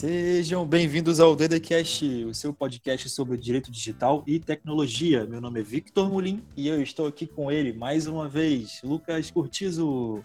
Sejam 0.00 0.64
bem-vindos 0.64 1.20
ao 1.20 1.36
DDCast, 1.36 2.24
o 2.24 2.32
seu 2.32 2.54
podcast 2.54 3.06
sobre 3.10 3.36
direito 3.36 3.70
digital 3.70 4.24
e 4.26 4.40
tecnologia. 4.40 5.26
Meu 5.26 5.42
nome 5.42 5.60
é 5.60 5.62
Victor 5.62 6.10
Mulin 6.10 6.42
e 6.56 6.68
eu 6.68 6.80
estou 6.80 7.06
aqui 7.06 7.26
com 7.26 7.52
ele 7.52 7.74
mais 7.74 8.06
uma 8.06 8.26
vez, 8.26 8.80
Lucas 8.82 9.30
Curtizo. 9.30 10.24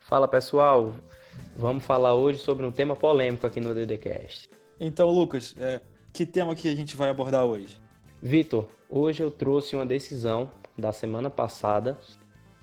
Fala 0.00 0.26
pessoal, 0.26 0.96
vamos 1.56 1.84
falar 1.84 2.16
hoje 2.16 2.40
sobre 2.40 2.66
um 2.66 2.72
tema 2.72 2.96
polêmico 2.96 3.46
aqui 3.46 3.60
no 3.60 3.72
DDCast. 3.72 4.50
Então, 4.80 5.08
Lucas, 5.10 5.54
é, 5.60 5.80
que 6.12 6.26
tema 6.26 6.56
que 6.56 6.66
a 6.66 6.74
gente 6.74 6.96
vai 6.96 7.08
abordar 7.08 7.44
hoje? 7.44 7.80
Vitor, 8.20 8.66
hoje 8.90 9.22
eu 9.22 9.30
trouxe 9.30 9.76
uma 9.76 9.86
decisão 9.86 10.50
da 10.76 10.90
semana 10.90 11.30
passada 11.30 11.96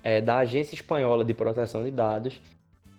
é, 0.02 0.20
da 0.20 0.36
Agência 0.36 0.74
Espanhola 0.74 1.24
de 1.24 1.32
Proteção 1.32 1.82
de 1.82 1.90
Dados 1.90 2.38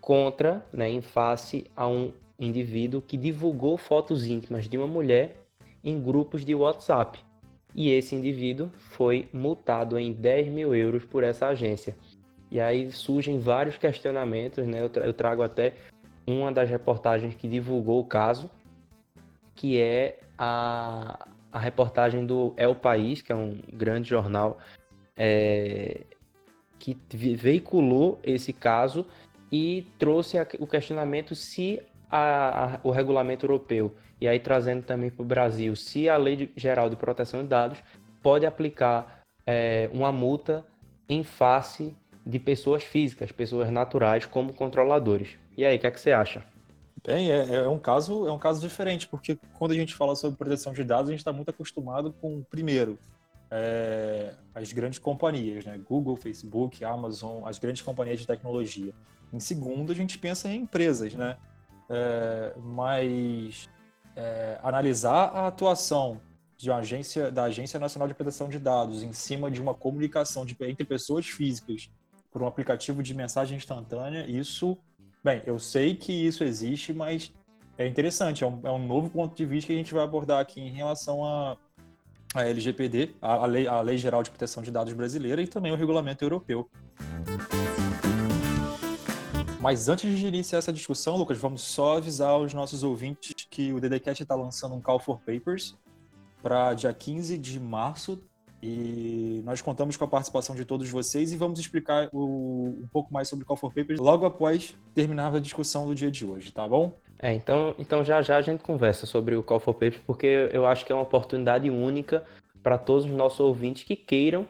contra, 0.02 0.66
né, 0.74 0.90
em 0.90 1.02
face 1.02 1.70
a 1.76 1.88
um 1.88 2.12
indivíduo 2.40 3.02
que 3.02 3.18
divulgou 3.18 3.78
fotos 3.78 4.26
íntimas 4.26 4.68
de 4.68 4.78
uma 4.78 4.88
mulher 4.88 5.38
em 5.84 6.02
grupos 6.02 6.44
de 6.46 6.56
WhatsApp. 6.56 7.20
E 7.76 7.90
esse 7.90 8.16
indivíduo 8.16 8.70
foi 8.78 9.28
multado 9.34 9.98
em 9.98 10.14
10 10.14 10.48
mil 10.50 10.76
euros 10.76 11.04
por 11.04 11.24
essa 11.24 11.48
agência. 11.48 11.96
E 12.52 12.60
aí 12.60 12.92
surgem 12.92 13.40
vários 13.40 13.78
questionamentos, 13.78 14.68
né? 14.68 14.80
Eu, 14.82 15.14
trago 15.14 15.42
até 15.42 15.74
uma 16.26 16.52
das 16.52 16.70
reportagens 16.70 17.34
que 17.34 17.48
divulgou 17.48 18.00
o 18.00 18.06
caso, 18.06 18.50
que 19.56 19.80
é 19.82 20.20
a, 20.38 21.28
a 21.52 21.60
reportagem 21.60 22.26
do 22.26 22.54
El 22.56 22.76
País, 22.76 23.22
que 23.22 23.32
é 23.32 23.36
um 23.36 23.60
grande 23.74 24.08
jornal 24.08 24.60
é, 25.18 26.02
que 26.78 26.96
veiculou 27.36 28.20
esse 28.24 28.54
caso 28.54 29.06
e 29.52 29.88
trouxe 29.98 30.38
o 30.60 30.68
questionamento 30.68 31.34
se 31.34 31.82
a, 32.16 32.76
a, 32.76 32.80
o 32.84 32.92
regulamento 32.92 33.44
europeu, 33.44 33.96
e 34.22 34.28
aí 34.28 34.40
trazendo 34.40 34.84
também 34.84 35.10
para 35.10 35.24
o 35.24 35.26
Brasil, 35.26 35.76
se 35.76 36.08
a 36.08 36.16
Lei 36.16 36.52
Geral 36.56 36.88
de 36.88 36.96
Proteção 36.96 37.42
de 37.42 37.50
Dados 37.50 37.80
pode 38.22 38.46
aplicar 38.46 39.24
é, 39.48 39.90
uma 39.92 40.12
multa 40.12 40.64
em 41.10 41.24
face 41.24 41.96
de 42.24 42.38
pessoas 42.38 42.84
físicas, 42.84 43.32
pessoas 43.32 43.72
naturais, 43.72 44.28
como 44.28 44.54
controladores. 44.54 45.38
E 45.58 45.66
aí, 45.66 45.76
o 45.76 45.80
que, 45.80 45.88
é 45.88 45.92
que 45.92 46.00
você 46.00 46.12
acha? 46.12 46.46
Bem, 47.06 47.32
é, 47.32 47.56
é, 47.56 47.68
um 47.68 47.80
caso, 47.80 48.28
é 48.28 48.32
um 48.32 48.38
caso 48.38 48.62
diferente, 48.62 49.08
porque 49.08 49.38
quando 49.58 49.72
a 49.72 49.76
gente 49.76 49.96
fala 49.96 50.16
sobre 50.16 50.38
proteção 50.38 50.72
de 50.72 50.84
dados, 50.84 51.10
a 51.10 51.12
gente 51.12 51.20
está 51.20 51.34
muito 51.34 51.50
acostumado 51.50 52.14
com, 52.22 52.44
primeiro, 52.44 52.98
é, 53.50 54.36
as 54.54 54.72
grandes 54.72 55.00
companhias, 55.00 55.66
né? 55.66 55.80
Google, 55.84 56.16
Facebook, 56.16 56.86
Amazon, 56.86 57.44
as 57.46 57.58
grandes 57.58 57.82
companhias 57.82 58.20
de 58.20 58.28
tecnologia. 58.28 58.94
Em 59.34 59.40
segundo, 59.40 59.92
a 59.92 59.96
gente 59.96 60.18
pensa 60.18 60.48
em 60.48 60.62
empresas, 60.62 61.14
né? 61.16 61.38
É, 61.90 62.54
mas 62.58 63.70
é, 64.16 64.60
analisar 64.64 65.30
a 65.34 65.48
atuação 65.48 66.22
de 66.58 66.70
uma 66.70 66.80
agência, 66.80 67.32
da 67.32 67.44
Agência 67.44 67.80
Nacional 67.80 68.08
de 68.08 68.14
Proteção 68.14 68.48
de 68.48 68.60
Dados 68.60 69.04
em 69.04 69.12
cima 69.12 69.52
de 69.52 69.62
uma 69.62 69.74
comunicação 69.74 70.46
de, 70.46 70.56
entre 70.62 70.86
pessoas 70.86 71.26
físicas 71.26 71.90
por 72.32 72.42
um 72.42 72.48
aplicativo 72.48 73.04
de 73.04 73.14
mensagem 73.14 73.58
instantânea, 73.58 74.26
isso, 74.28 74.78
bem, 75.24 75.42
eu 75.46 75.60
sei 75.60 75.96
que 75.96 76.12
isso 76.12 76.44
existe, 76.44 76.94
mas 76.94 77.32
é 77.78 77.88
interessante, 77.88 78.44
é 78.44 78.48
um, 78.48 78.60
é 78.64 78.72
um 78.72 78.86
novo 78.88 79.10
ponto 79.10 79.36
de 79.36 79.46
vista 79.46 79.68
que 79.68 79.74
a 79.74 79.78
gente 79.78 79.94
vai 79.94 80.04
abordar 80.04 80.40
aqui 80.40 80.62
em 80.62 80.72
relação 80.72 81.24
a, 81.24 81.58
a 82.34 82.44
LGPD, 82.44 83.16
a, 83.22 83.34
a, 83.34 83.46
lei, 83.46 83.68
a 83.68 83.82
Lei 83.82 83.98
Geral 83.98 84.24
de 84.24 84.32
Proteção 84.32 84.64
de 84.64 84.72
Dados 84.72 84.94
brasileira 84.94 85.42
e 85.42 85.48
também 85.48 85.72
o 85.72 85.76
regulamento 85.76 86.24
europeu. 86.24 86.70
Mas 89.64 89.88
antes 89.88 90.20
de 90.20 90.28
iniciar 90.28 90.60
essa 90.60 90.74
discussão, 90.74 91.16
Lucas, 91.16 91.38
vamos 91.38 91.62
só 91.62 91.96
avisar 91.96 92.38
os 92.38 92.54
nossos 92.54 92.84
ouvintes 92.84 93.34
que 93.50 93.72
o 93.72 93.80
DDCast 93.80 94.22
está 94.22 94.36
lançando 94.36 94.76
um 94.76 94.82
Call 94.82 95.00
for 95.00 95.18
Papers 95.20 95.74
para 96.42 96.74
dia 96.74 96.94
15 96.94 97.38
de 97.38 97.62
março 97.62 98.22
e 98.62 99.42
nós 99.46 99.62
contamos 99.62 99.96
com 99.96 100.04
a 100.04 100.08
participação 100.08 100.54
de 100.54 100.66
todos 100.66 100.90
vocês 100.90 101.32
e 101.32 101.38
vamos 101.38 101.62
explicar 101.62 102.10
o, 102.12 102.78
um 102.84 102.88
pouco 102.92 103.14
mais 103.14 103.30
sobre 103.30 103.44
o 103.44 103.48
Call 103.48 103.56
for 103.56 103.74
Papers 103.74 104.02
logo 104.02 104.26
após 104.26 104.76
terminar 104.94 105.34
a 105.34 105.40
discussão 105.40 105.88
do 105.88 105.96
dia 105.96 106.12
de 106.12 106.26
hoje, 106.26 106.52
tá 106.52 106.68
bom? 106.68 107.00
É, 107.18 107.34
então, 107.34 107.74
então 107.80 108.04
já 108.04 108.22
já 108.22 108.36
a 108.36 108.42
gente 108.42 108.62
conversa 108.62 109.06
sobre 109.06 109.34
o 109.34 109.42
Call 109.42 109.62
for 109.62 109.74
Papers 109.74 110.02
porque 110.06 110.50
eu 110.52 110.68
acho 110.68 110.86
que 110.86 110.92
é 110.92 110.96
uma 110.96 111.04
oportunidade 111.04 111.70
única 111.70 112.26
para 112.62 112.78
todos 112.78 113.06
os 113.06 113.12
nossos 113.12 113.40
ouvintes 113.40 113.86
que 113.86 113.96
queiram 113.96 114.46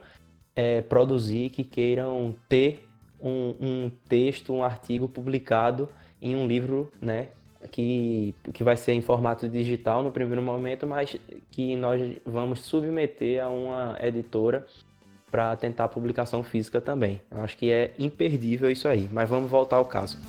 é, 0.55 0.81
produzir, 0.81 1.51
que 1.51 1.63
queiram 1.63 2.35
ter 2.49 2.89
um, 3.23 3.55
um 3.59 3.91
texto, 4.09 4.53
um 4.53 4.63
artigo 4.63 5.07
publicado 5.07 5.89
em 6.21 6.35
um 6.35 6.45
livro, 6.45 6.91
né, 7.01 7.29
que, 7.71 8.35
que 8.53 8.63
vai 8.63 8.75
ser 8.75 8.91
em 8.91 9.01
formato 9.01 9.47
digital 9.47 10.03
no 10.03 10.11
primeiro 10.11 10.41
momento, 10.41 10.85
mas 10.85 11.15
que 11.49 11.75
nós 11.75 12.17
vamos 12.25 12.59
submeter 12.59 13.43
a 13.43 13.49
uma 13.49 13.97
editora 14.01 14.67
para 15.31 15.55
tentar 15.55 15.85
a 15.85 15.87
publicação 15.87 16.43
física 16.43 16.79
também. 16.79 17.21
Eu 17.31 17.41
acho 17.41 17.57
que 17.57 17.71
é 17.71 17.93
imperdível 17.97 18.69
isso 18.69 18.87
aí, 18.87 19.09
mas 19.11 19.29
vamos 19.29 19.49
voltar 19.49 19.77
ao 19.77 19.85
caso. 19.85 20.19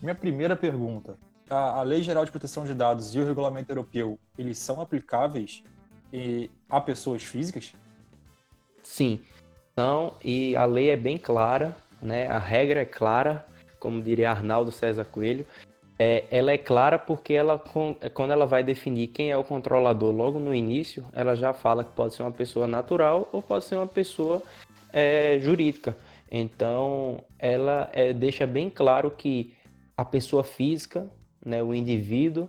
Minha 0.00 0.14
primeira 0.14 0.54
pergunta: 0.54 1.16
a, 1.48 1.80
a 1.80 1.82
Lei 1.82 2.02
Geral 2.02 2.24
de 2.24 2.30
Proteção 2.30 2.64
de 2.64 2.74
Dados 2.74 3.14
e 3.14 3.18
o 3.18 3.26
Regulamento 3.26 3.72
Europeu, 3.72 4.18
eles 4.38 4.58
são 4.58 4.80
aplicáveis 4.80 5.64
a 6.68 6.80
pessoas 6.80 7.24
físicas? 7.24 7.74
Sim. 8.82 9.20
E 10.22 10.56
a 10.56 10.64
lei 10.64 10.90
é 10.90 10.96
bem 10.96 11.18
clara, 11.18 11.76
né? 12.00 12.26
A 12.28 12.38
regra 12.38 12.80
é 12.80 12.84
clara, 12.84 13.44
como 13.80 14.00
diria 14.00 14.30
Arnaldo 14.30 14.70
César 14.70 15.04
Coelho. 15.04 15.46
É, 15.98 16.24
ela 16.30 16.50
é 16.50 16.58
clara 16.58 16.98
porque 16.98 17.34
ela, 17.34 17.62
quando 18.12 18.32
ela 18.32 18.46
vai 18.46 18.64
definir 18.64 19.08
quem 19.08 19.30
é 19.30 19.36
o 19.36 19.44
controlador 19.44 20.12
logo 20.12 20.38
no 20.38 20.54
início, 20.54 21.04
ela 21.12 21.36
já 21.36 21.52
fala 21.52 21.84
que 21.84 21.92
pode 21.92 22.14
ser 22.14 22.22
uma 22.22 22.32
pessoa 22.32 22.66
natural 22.66 23.28
ou 23.32 23.40
pode 23.40 23.64
ser 23.64 23.76
uma 23.76 23.86
pessoa 23.86 24.42
é, 24.92 25.38
jurídica. 25.40 25.96
Então, 26.30 27.22
ela 27.38 27.88
é, 27.92 28.12
deixa 28.12 28.46
bem 28.46 28.68
claro 28.68 29.10
que 29.10 29.54
a 29.96 30.04
pessoa 30.04 30.42
física, 30.42 31.08
né, 31.44 31.62
o 31.62 31.72
indivíduo, 31.72 32.48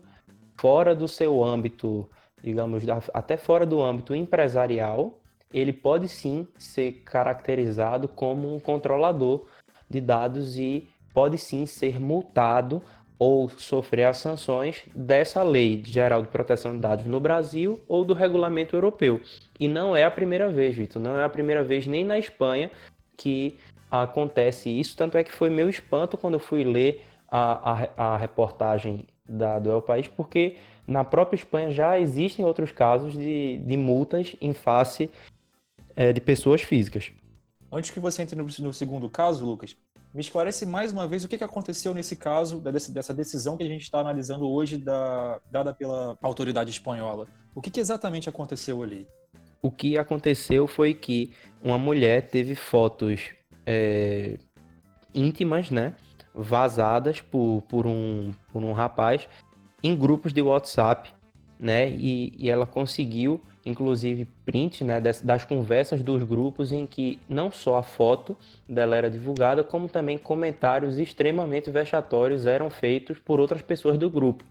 fora 0.57 0.95
do 0.95 1.07
seu 1.07 1.43
âmbito, 1.43 2.09
digamos, 2.41 2.83
até 3.13 3.37
fora 3.37 3.65
do 3.65 3.81
âmbito 3.81 4.15
empresarial, 4.15 5.19
ele 5.55 5.71
pode 5.71 6.09
sim 6.09 6.45
ser 6.57 7.01
caracterizado 7.05 8.09
como 8.09 8.53
um 8.53 8.59
controlador 8.59 9.45
de 9.89 10.01
dados 10.01 10.59
e 10.59 10.89
pode 11.13 11.37
sim 11.37 11.65
ser 11.65 11.97
multado 11.97 12.83
ou 13.17 13.47
sofrer 13.47 14.03
as 14.03 14.17
sanções 14.17 14.83
dessa 14.93 15.41
lei 15.41 15.81
geral 15.85 16.21
de 16.21 16.27
proteção 16.27 16.73
de 16.73 16.79
dados 16.79 17.05
no 17.05 17.21
Brasil 17.21 17.79
ou 17.87 18.03
do 18.03 18.13
regulamento 18.13 18.75
europeu. 18.75 19.21
E 19.57 19.69
não 19.69 19.95
é 19.95 20.03
a 20.03 20.11
primeira 20.11 20.49
vez, 20.49 20.75
Vitor, 20.75 21.01
não 21.01 21.17
é 21.17 21.23
a 21.23 21.29
primeira 21.29 21.63
vez 21.63 21.87
nem 21.87 22.03
na 22.03 22.19
Espanha 22.19 22.69
que 23.15 23.57
acontece 23.89 24.69
isso, 24.69 24.97
tanto 24.97 25.17
é 25.17 25.23
que 25.23 25.31
foi 25.31 25.49
meu 25.49 25.69
espanto 25.69 26.17
quando 26.17 26.33
eu 26.33 26.39
fui 26.41 26.65
ler 26.65 27.05
a, 27.29 27.71
a, 27.71 28.13
a 28.13 28.17
reportagem 28.17 29.07
da, 29.27 29.57
do 29.57 29.71
El 29.71 29.81
País, 29.81 30.09
porque 30.09 30.57
na 30.85 31.05
própria 31.05 31.37
Espanha 31.37 31.71
já 31.71 31.97
existem 31.97 32.43
outros 32.43 32.73
casos 32.73 33.13
de, 33.13 33.57
de 33.59 33.77
multas 33.77 34.35
em 34.41 34.53
face 34.53 35.09
é, 35.95 36.11
de 36.11 36.21
pessoas 36.21 36.61
físicas. 36.61 37.11
Antes 37.71 37.91
que 37.91 37.99
você 37.99 38.21
entre 38.21 38.35
no, 38.35 38.45
no, 38.45 38.73
segundo 38.73 39.09
caso, 39.09 39.45
Lucas, 39.45 39.75
me 40.13 40.21
esclarece 40.21 40.65
mais 40.65 40.91
uma 40.91 41.07
vez 41.07 41.23
o 41.23 41.27
que, 41.27 41.37
que 41.37 41.43
aconteceu 41.43 41.93
nesse 41.93 42.15
caso, 42.15 42.61
dessa 42.61 43.13
decisão 43.13 43.57
que 43.57 43.63
a 43.63 43.67
gente 43.67 43.81
está 43.81 43.99
analisando 43.99 44.49
hoje, 44.49 44.77
da, 44.77 45.41
dada 45.51 45.73
pela 45.73 46.17
autoridade 46.21 46.69
espanhola. 46.69 47.27
O 47.53 47.61
que, 47.61 47.69
que 47.69 47.79
exatamente 47.79 48.29
aconteceu 48.29 48.81
ali? 48.81 49.07
O 49.61 49.71
que 49.71 49.97
aconteceu 49.97 50.67
foi 50.67 50.93
que 50.93 51.31
uma 51.61 51.77
mulher 51.77 52.29
teve 52.29 52.55
fotos 52.55 53.31
é, 53.65 54.37
íntimas, 55.13 55.71
né? 55.71 55.95
Vazadas 56.33 57.19
por, 57.21 57.63
por, 57.67 57.87
um, 57.87 58.31
por 58.53 58.63
um 58.63 58.73
rapaz 58.73 59.27
em 59.81 59.95
grupos 59.95 60.33
de 60.33 60.41
WhatsApp, 60.41 61.11
né? 61.59 61.89
E, 61.89 62.33
e 62.37 62.49
ela 62.49 62.65
conseguiu 62.65 63.41
inclusive 63.65 64.27
print 64.45 64.83
né, 64.83 65.01
das, 65.01 65.21
das, 65.21 65.43
conversas 65.43 66.03
dos 66.03 66.21
grupos 66.23 66.71
em 66.71 66.85
que 66.85 67.19
não 67.27 67.51
só 67.51 67.77
a 67.77 67.83
foto 67.83 68.37
dela 68.69 68.95
era 68.95 69.09
divulgada, 69.09 69.63
como 69.63 69.89
também 69.89 70.17
comentários 70.17 70.99
extremamente 70.99 71.71
vexatórios 71.71 72.45
eram 72.45 72.69
feitos 72.69 73.17
por 73.17 73.39
outras 73.39 73.63
pessoas 73.63 73.97
do 73.97 74.09
grupo. 74.09 74.43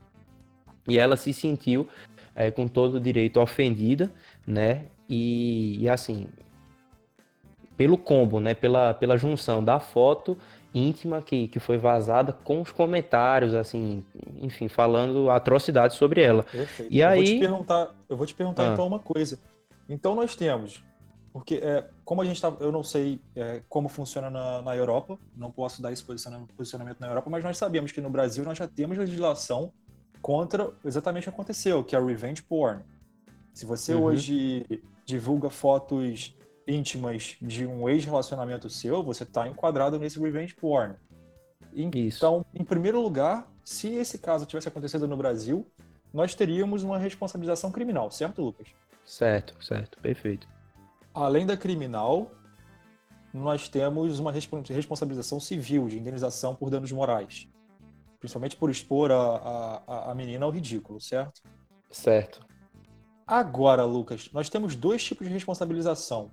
E 0.89 0.99
ela 0.99 1.17
se 1.17 1.33
sentiu 1.33 1.89
é, 2.35 2.51
com 2.51 2.67
todo 2.67 2.97
o 2.97 3.01
direito 3.01 3.41
ofendida, 3.41 4.11
né? 4.47 4.87
E, 5.09 5.79
e, 5.81 5.89
assim, 5.89 6.27
pelo 7.77 7.97
combo, 7.97 8.41
né? 8.41 8.53
Pela, 8.53 8.93
pela 8.93 9.17
junção 9.17 9.63
da 9.63 9.79
foto 9.79 10.37
íntima 10.75 11.23
que, 11.23 11.49
que 11.49 11.61
foi 11.61 11.79
vazada 11.79 12.33
com 12.33 12.61
os 12.61 12.73
comentários, 12.73 13.55
assim, 13.55 14.05
enfim, 14.43 14.69
falando 14.69 15.31
atrocidades 15.31 15.97
sobre 15.97 16.21
ela. 16.23 16.43
Perfeito. 16.43 16.93
E 16.93 17.01
eu 17.01 17.09
aí... 17.09 17.25
Vou 17.25 17.35
te 17.35 17.39
perguntar, 17.39 17.95
eu 18.09 18.17
vou 18.17 18.27
te 18.27 18.35
perguntar 18.35 18.69
ah. 18.69 18.73
então 18.73 18.87
uma 18.87 18.99
coisa. 18.99 19.39
Então 19.89 20.15
nós 20.15 20.35
temos 20.35 20.83
porque 21.35 21.57
é, 21.57 21.85
como 22.05 22.23
a 22.23 22.25
gente 22.25 22.41
tá, 22.41 22.55
eu 22.61 22.71
não 22.71 22.85
sei 22.85 23.21
é, 23.35 23.61
como 23.69 23.89
funciona 23.89 24.31
na, 24.31 24.63
na, 24.63 24.77
Europa, 24.77 25.19
não 25.37 25.51
posso 25.51 25.83
dar 25.83 25.93
esse 25.93 26.05
posicionamento 26.05 27.01
na 27.01 27.09
Europa, 27.09 27.29
mas 27.29 27.43
nós 27.43 27.59
sabemos 27.59 27.91
que 27.91 28.01
no 28.01 28.09
Brasil 28.09 28.45
nós 28.45 28.57
já 28.57 28.69
temos 28.69 28.97
legislação 28.97 29.73
contra 30.23 30.71
exatamente 30.85 31.25
o 31.25 31.33
que 31.33 31.35
aconteceu, 31.35 31.83
que 31.83 31.97
é 31.97 31.99
o 31.99 32.07
revenge 32.07 32.41
porn. 32.41 32.85
Se 33.53 33.67
você 33.67 33.95
uhum. 33.95 34.05
hoje 34.05 34.65
divulga 35.05 35.51
fotos 35.51 36.37
íntimas 36.67 37.37
de 37.41 37.67
um 37.67 37.89
ex-relacionamento 37.89 38.71
seu, 38.71 39.03
você 39.03 39.23
está 39.23 39.47
enquadrado 39.49 39.99
nesse 39.99 40.19
revenge 40.19 40.55
porn. 40.55 40.95
Então, 41.73 42.01
Isso. 42.01 42.47
em 42.55 42.65
primeiro 42.65 43.01
lugar, 43.01 43.51
se 43.65 43.89
esse 43.89 44.19
caso 44.19 44.47
tivesse 44.47 44.69
acontecido 44.69 45.09
no 45.09 45.17
Brasil, 45.17 45.67
nós 46.13 46.35
teríamos 46.35 46.83
uma 46.85 46.99
responsabilização 46.99 47.73
criminal, 47.73 48.11
certo, 48.11 48.43
Lucas? 48.43 48.69
Certo, 49.05 49.63
certo, 49.65 49.99
perfeito. 49.99 50.49
Além 51.13 51.45
da 51.45 51.57
criminal, 51.57 52.31
nós 53.33 53.69
temos 53.69 54.21
uma 54.21 54.31
responsabilização 54.33 55.41
civil 55.41 55.89
de 55.89 55.99
indenização 55.99 56.55
por 56.55 56.71
danos 56.71 56.93
morais, 56.93 57.49
principalmente 58.21 58.57
por 58.57 58.71
expor 58.71 59.11
a, 59.11 59.83
a, 59.87 60.13
a 60.13 60.15
menina 60.15 60.45
ao 60.45 60.53
ridículo, 60.53 61.01
certo? 61.01 61.43
Certo. 61.91 62.47
Agora, 63.27 63.85
Lucas, 63.85 64.31
nós 64.33 64.49
temos 64.49 64.77
dois 64.77 65.03
tipos 65.03 65.27
de 65.27 65.33
responsabilização. 65.33 66.31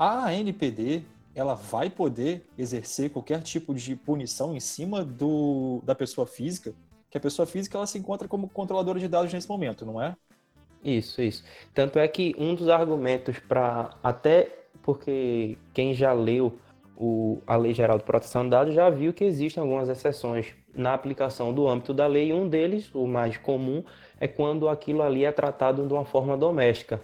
A 0.00 0.30
ANPD 0.30 1.02
ela 1.34 1.52
vai 1.52 1.90
poder 1.90 2.48
exercer 2.56 3.10
qualquer 3.10 3.42
tipo 3.42 3.74
de 3.74 3.94
punição 3.94 4.56
em 4.56 4.58
cima 4.58 5.04
do, 5.04 5.82
da 5.84 5.94
pessoa 5.94 6.26
física, 6.26 6.72
que 7.10 7.18
a 7.18 7.20
pessoa 7.20 7.44
física 7.44 7.76
ela 7.76 7.86
se 7.86 7.98
encontra 7.98 8.26
como 8.26 8.48
controladora 8.48 8.98
de 8.98 9.06
dados 9.06 9.30
nesse 9.30 9.46
momento, 9.46 9.84
não 9.84 10.00
é? 10.00 10.16
Isso, 10.82 11.20
isso. 11.20 11.44
Tanto 11.74 11.98
é 11.98 12.08
que 12.08 12.34
um 12.38 12.54
dos 12.54 12.70
argumentos 12.70 13.38
para 13.40 13.90
até 14.02 14.64
porque 14.82 15.58
quem 15.74 15.92
já 15.92 16.14
leu 16.14 16.58
o, 16.96 17.42
a 17.46 17.54
Lei 17.56 17.74
Geral 17.74 17.98
de 17.98 18.04
Proteção 18.04 18.44
de 18.44 18.48
Dados 18.48 18.72
já 18.72 18.88
viu 18.88 19.12
que 19.12 19.24
existem 19.24 19.62
algumas 19.62 19.90
exceções 19.90 20.54
na 20.74 20.94
aplicação 20.94 21.52
do 21.52 21.68
âmbito 21.68 21.92
da 21.92 22.06
lei. 22.06 22.32
Um 22.32 22.48
deles, 22.48 22.90
o 22.94 23.06
mais 23.06 23.36
comum, 23.36 23.84
é 24.18 24.26
quando 24.26 24.66
aquilo 24.66 25.02
ali 25.02 25.26
é 25.26 25.32
tratado 25.32 25.86
de 25.86 25.92
uma 25.92 26.06
forma 26.06 26.38
doméstica 26.38 27.02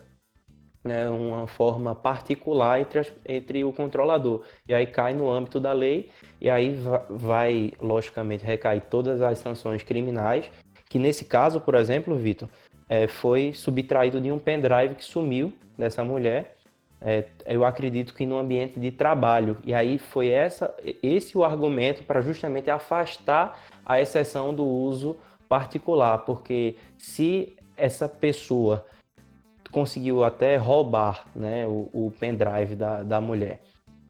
né, 0.87 1.09
uma 1.09 1.47
forma 1.47 1.94
particular 1.94 2.81
entre, 2.81 3.00
as, 3.00 3.12
entre 3.27 3.65
o 3.65 3.73
controlador. 3.73 4.43
E 4.69 4.75
aí 4.75 4.87
cai 4.87 5.12
no 5.15 5.31
âmbito 5.31 5.59
da 5.59 5.73
lei, 5.73 6.11
e 6.41 6.49
aí 6.49 6.79
vai, 7.11 7.73
logicamente, 7.81 8.44
recair 8.44 8.83
todas 8.88 9.21
as 9.21 9.38
sanções 9.38 9.83
criminais, 9.83 10.50
que 10.88 10.99
nesse 10.99 11.25
caso, 11.25 11.61
por 11.61 11.75
exemplo, 11.75 12.17
Vitor, 12.17 12.49
é, 12.88 13.06
foi 13.09 13.53
subtraído 13.53 14.21
de 14.21 14.31
um 14.31 14.38
pendrive 14.38 14.94
que 14.94 15.05
sumiu 15.05 15.53
dessa 15.77 16.05
mulher, 16.05 16.56
é, 17.00 17.25
eu 17.44 17.65
acredito 17.65 18.15
que 18.15 18.25
no 18.25 18.38
ambiente 18.38 18.81
de 18.81 18.91
trabalho. 18.91 19.59
E 19.65 19.75
aí 19.75 19.99
foi 19.99 20.29
essa, 20.29 20.75
esse 21.03 21.37
o 21.37 21.44
argumento 21.44 22.03
para 22.05 22.21
justamente 22.21 22.71
afastar 22.71 23.61
a 23.85 24.00
exceção 24.00 24.55
do 24.55 24.65
uso 24.65 25.17
particular, 25.49 26.19
porque 26.19 26.77
se 26.97 27.55
essa 27.77 28.09
pessoa 28.09 28.85
conseguiu 29.76 30.25
até 30.25 30.56
roubar 30.56 31.26
né, 31.37 31.67
o, 31.67 31.90
o 31.93 32.11
pendrive 32.19 32.75
da, 32.75 33.02
da 33.02 33.20
mulher 33.20 33.61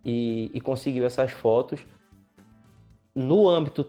e, 0.04 0.48
e 0.54 0.60
conseguiu 0.60 1.04
essas 1.04 1.32
fotos 1.32 1.84
no 3.12 3.48
âmbito 3.48 3.84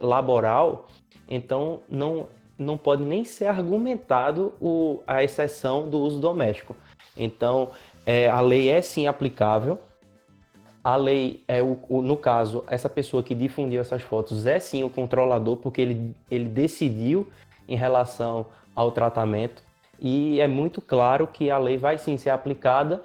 laboral, 0.00 0.88
então 1.28 1.82
não, 1.88 2.26
não 2.58 2.76
pode 2.76 3.04
nem 3.04 3.24
ser 3.24 3.46
argumentado 3.46 4.54
o, 4.60 5.04
a 5.06 5.22
exceção 5.22 5.88
do 5.88 6.00
uso 6.00 6.18
doméstico. 6.18 6.74
Então, 7.16 7.70
é, 8.04 8.28
a 8.28 8.40
lei 8.40 8.68
é 8.68 8.82
sim 8.82 9.06
aplicável. 9.06 9.78
A 10.82 10.96
lei 10.96 11.44
é 11.46 11.62
o, 11.62 11.78
o, 11.88 12.02
no 12.02 12.16
caso, 12.16 12.64
essa 12.66 12.88
pessoa 12.88 13.22
que 13.22 13.36
difundiu 13.36 13.80
essas 13.80 14.02
fotos 14.02 14.46
é 14.46 14.58
sim 14.58 14.82
o 14.82 14.90
controlador, 14.90 15.58
porque 15.58 15.80
ele, 15.80 16.16
ele 16.28 16.46
decidiu 16.46 17.28
em 17.68 17.76
relação 17.76 18.46
ao 18.74 18.90
tratamento 18.90 19.69
e 20.00 20.40
é 20.40 20.48
muito 20.48 20.80
claro 20.80 21.26
que 21.26 21.50
a 21.50 21.58
lei 21.58 21.76
vai 21.76 21.98
sim 21.98 22.16
ser 22.16 22.30
aplicada 22.30 23.02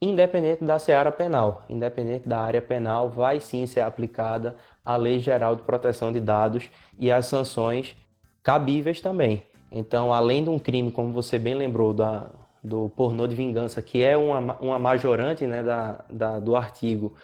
independente 0.00 0.62
da 0.64 0.78
seara 0.78 1.10
penal, 1.10 1.62
independente 1.68 2.28
da 2.28 2.40
área 2.40 2.60
penal, 2.60 3.08
vai 3.08 3.40
sim 3.40 3.66
ser 3.66 3.80
aplicada 3.80 4.56
a 4.84 4.96
Lei 4.96 5.18
Geral 5.18 5.56
de 5.56 5.62
Proteção 5.62 6.12
de 6.12 6.20
Dados 6.20 6.68
e 6.98 7.10
as 7.10 7.26
sanções 7.26 7.96
cabíveis 8.42 9.00
também. 9.00 9.42
Então, 9.72 10.12
além 10.12 10.44
de 10.44 10.50
um 10.50 10.58
crime, 10.58 10.92
como 10.92 11.12
você 11.12 11.38
bem 11.38 11.54
lembrou, 11.54 11.94
da, 11.94 12.30
do 12.62 12.90
pornô 12.90 13.26
de 13.26 13.34
vingança, 13.34 13.80
que 13.80 14.02
é 14.02 14.16
uma, 14.16 14.56
uma 14.60 14.78
majorante 14.78 15.46
né, 15.46 15.62
da, 15.62 16.04
da, 16.10 16.38
do 16.38 16.54
artigo 16.54 17.14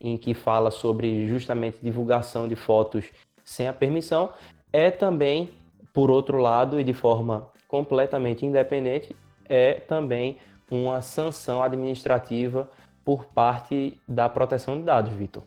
em 0.00 0.16
que 0.16 0.32
fala 0.32 0.70
sobre 0.70 1.26
justamente 1.28 1.78
divulgação 1.82 2.48
de 2.48 2.56
fotos 2.56 3.04
sem 3.44 3.68
a 3.68 3.72
permissão, 3.72 4.30
é 4.72 4.90
também, 4.90 5.50
por 5.92 6.10
outro 6.10 6.38
lado, 6.38 6.80
e 6.80 6.84
de 6.84 6.94
forma 6.94 7.50
completamente 7.70 8.44
independente, 8.44 9.14
é 9.48 9.74
também 9.74 10.38
uma 10.68 11.00
sanção 11.00 11.62
administrativa 11.62 12.68
por 13.04 13.26
parte 13.26 13.96
da 14.08 14.28
proteção 14.28 14.76
de 14.76 14.82
dados, 14.82 15.12
Vitor. 15.12 15.44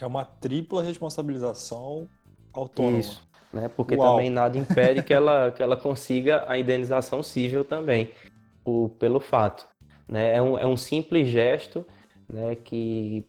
É 0.00 0.06
uma 0.06 0.24
tripla 0.24 0.82
responsabilização 0.82 2.08
autônoma. 2.54 2.98
Isso, 2.98 3.22
né? 3.52 3.68
Porque 3.68 3.94
Uau. 3.94 4.16
também 4.16 4.30
nada 4.30 4.56
impede 4.56 5.02
que 5.02 5.12
ela, 5.12 5.50
que 5.50 5.62
ela 5.62 5.76
consiga 5.76 6.44
a 6.48 6.58
indenização 6.58 7.22
civil 7.22 7.64
também, 7.64 8.12
por, 8.64 8.90
pelo 8.98 9.20
fato. 9.20 9.68
Né? 10.08 10.36
É, 10.36 10.42
um, 10.42 10.58
é 10.58 10.66
um 10.66 10.76
simples 10.76 11.28
gesto 11.28 11.84
né, 12.26 12.54
que 12.54 13.26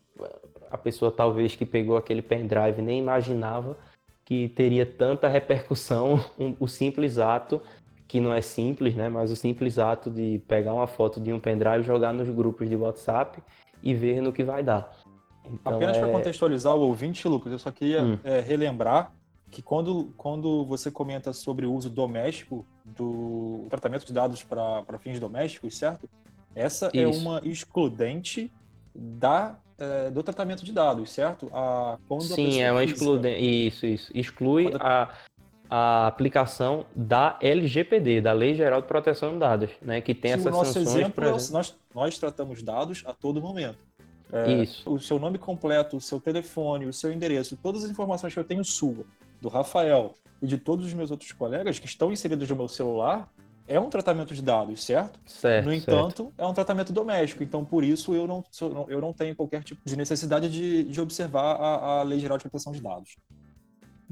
a 0.72 0.78
pessoa 0.78 1.12
talvez 1.12 1.56
que 1.56 1.66
pegou 1.66 1.98
aquele 1.98 2.22
pendrive 2.22 2.82
nem 2.82 3.00
imaginava 3.00 3.78
que 4.24 4.48
teria 4.50 4.86
tanta 4.86 5.28
repercussão 5.28 6.24
um, 6.40 6.56
o 6.60 6.68
simples 6.68 7.18
ato 7.18 7.62
que 8.10 8.20
não 8.20 8.34
é 8.34 8.42
simples, 8.42 8.96
né? 8.96 9.08
Mas 9.08 9.30
o 9.30 9.36
simples 9.36 9.78
ato 9.78 10.10
de 10.10 10.42
pegar 10.48 10.74
uma 10.74 10.88
foto 10.88 11.22
de 11.22 11.32
um 11.32 11.40
pendrive, 11.40 11.84
jogar 11.84 12.12
nos 12.12 12.28
grupos 12.28 12.68
de 12.68 12.76
WhatsApp 12.76 13.40
e 13.84 13.94
ver 13.94 14.20
no 14.20 14.34
que 14.34 14.44
vai 14.44 14.64
dar. 14.64 14.92
Então, 15.46 15.76
Apenas 15.76 15.96
é... 15.96 16.00
para 16.00 16.12
contextualizar 16.12 16.76
o 16.76 16.82
ouvinte, 16.82 17.28
Lucas, 17.28 17.52
eu 17.52 17.60
só 17.60 17.72
queria 17.72 18.04
hum. 18.04 18.18
é, 18.24 18.40
relembrar 18.40 19.14
que 19.52 19.62
quando, 19.62 20.12
quando 20.18 20.66
você 20.66 20.90
comenta 20.90 21.34
sobre 21.34 21.68
o 21.68 21.74
uso 21.74 21.88
doméstico 21.88 22.66
do 22.84 23.68
tratamento 23.70 24.06
de 24.08 24.14
dados 24.14 24.44
para 24.44 24.98
fins 25.00 25.20
domésticos, 25.20 25.78
certo? 25.78 26.10
Essa 26.56 26.88
é 26.88 27.04
Isso. 27.04 27.20
é 27.20 27.22
uma 27.22 27.42
excludente 27.44 28.52
da, 28.94 29.56
é, 29.78 30.10
do 30.10 30.24
tratamento 30.24 30.66
de 30.66 30.72
dados, 30.72 31.12
certo? 31.12 31.48
A, 31.54 31.98
Sim, 32.22 32.60
é 32.62 32.72
uma 32.72 32.84
excludente. 32.84 33.40
Isso, 33.40 33.86
isso. 33.86 34.12
Exclui 34.16 34.64
quando... 34.72 34.82
a, 34.82 35.14
a 35.70 36.08
aplicação 36.08 36.86
da 36.96 37.38
LGPD, 37.42 38.22
da 38.22 38.34
Lei 38.34 38.56
Geral 38.56 38.82
de 38.82 38.88
Proteção 38.88 39.34
de 39.34 39.40
Dados, 39.40 39.70
né, 39.82 40.02
que 40.02 40.16
tem 40.16 40.32
Sim, 40.32 40.40
essas 40.40 40.52
nosso 40.52 40.74
sanções. 40.74 40.96
Exemplo, 40.96 41.24
é 41.24 41.30
exemplo... 41.30 41.54
nós, 41.54 41.76
nós 41.94 42.18
tratamos 42.18 42.64
dados 42.64 43.04
a 43.06 43.14
todo 43.14 43.40
momento. 43.42 43.78
É, 44.32 44.52
Isso. 44.52 44.90
O 44.92 45.00
seu 45.00 45.20
nome 45.20 45.38
completo, 45.38 45.98
o 45.98 46.02
seu 46.02 46.20
telefone, 46.20 46.86
o 46.86 46.94
seu 46.94 47.12
endereço, 47.12 47.58
todas 47.58 47.84
as 47.84 47.90
informações 47.90 48.34
que 48.34 48.40
eu 48.40 48.44
tenho 48.44 48.64
sua, 48.64 49.06
do 49.42 49.48
Rafael 49.48 50.14
e 50.42 50.48
de 50.48 50.58
todos 50.58 50.86
os 50.86 50.94
meus 50.94 51.12
outros 51.12 51.32
colegas 51.32 51.80
que 51.80 51.86
estão 51.86 52.12
inseridos 52.12 52.50
no 52.50 52.56
meu 52.56 52.68
celular, 52.68 53.30
é 53.68 53.80
um 53.80 53.90
tratamento 53.90 54.34
de 54.34 54.42
dados, 54.42 54.84
certo? 54.84 55.20
Certo. 55.28 55.66
No 55.66 55.74
entanto, 55.74 56.24
certo. 56.24 56.34
é 56.40 56.46
um 56.48 56.54
tratamento 56.54 56.92
doméstico. 56.92 57.44
Então, 57.44 57.64
por 57.64 57.84
isso, 57.84 58.16
eu 58.16 58.26
não, 58.26 58.44
eu 58.88 59.00
não 59.00 59.14
tenho 59.14 59.36
qualquer 59.36 59.64
tipo 59.64 59.82
de 59.86 59.96
necessidade 59.96 60.50
de, 60.50 60.84
de 60.84 61.00
observar 61.00 61.56
a, 61.56 62.00
a 62.00 62.04
Lei 62.04 62.20
Geral 62.20 62.38
de 62.38 62.44
Proteção 62.44 62.74
de 62.74 62.82
Dados. 62.82 63.16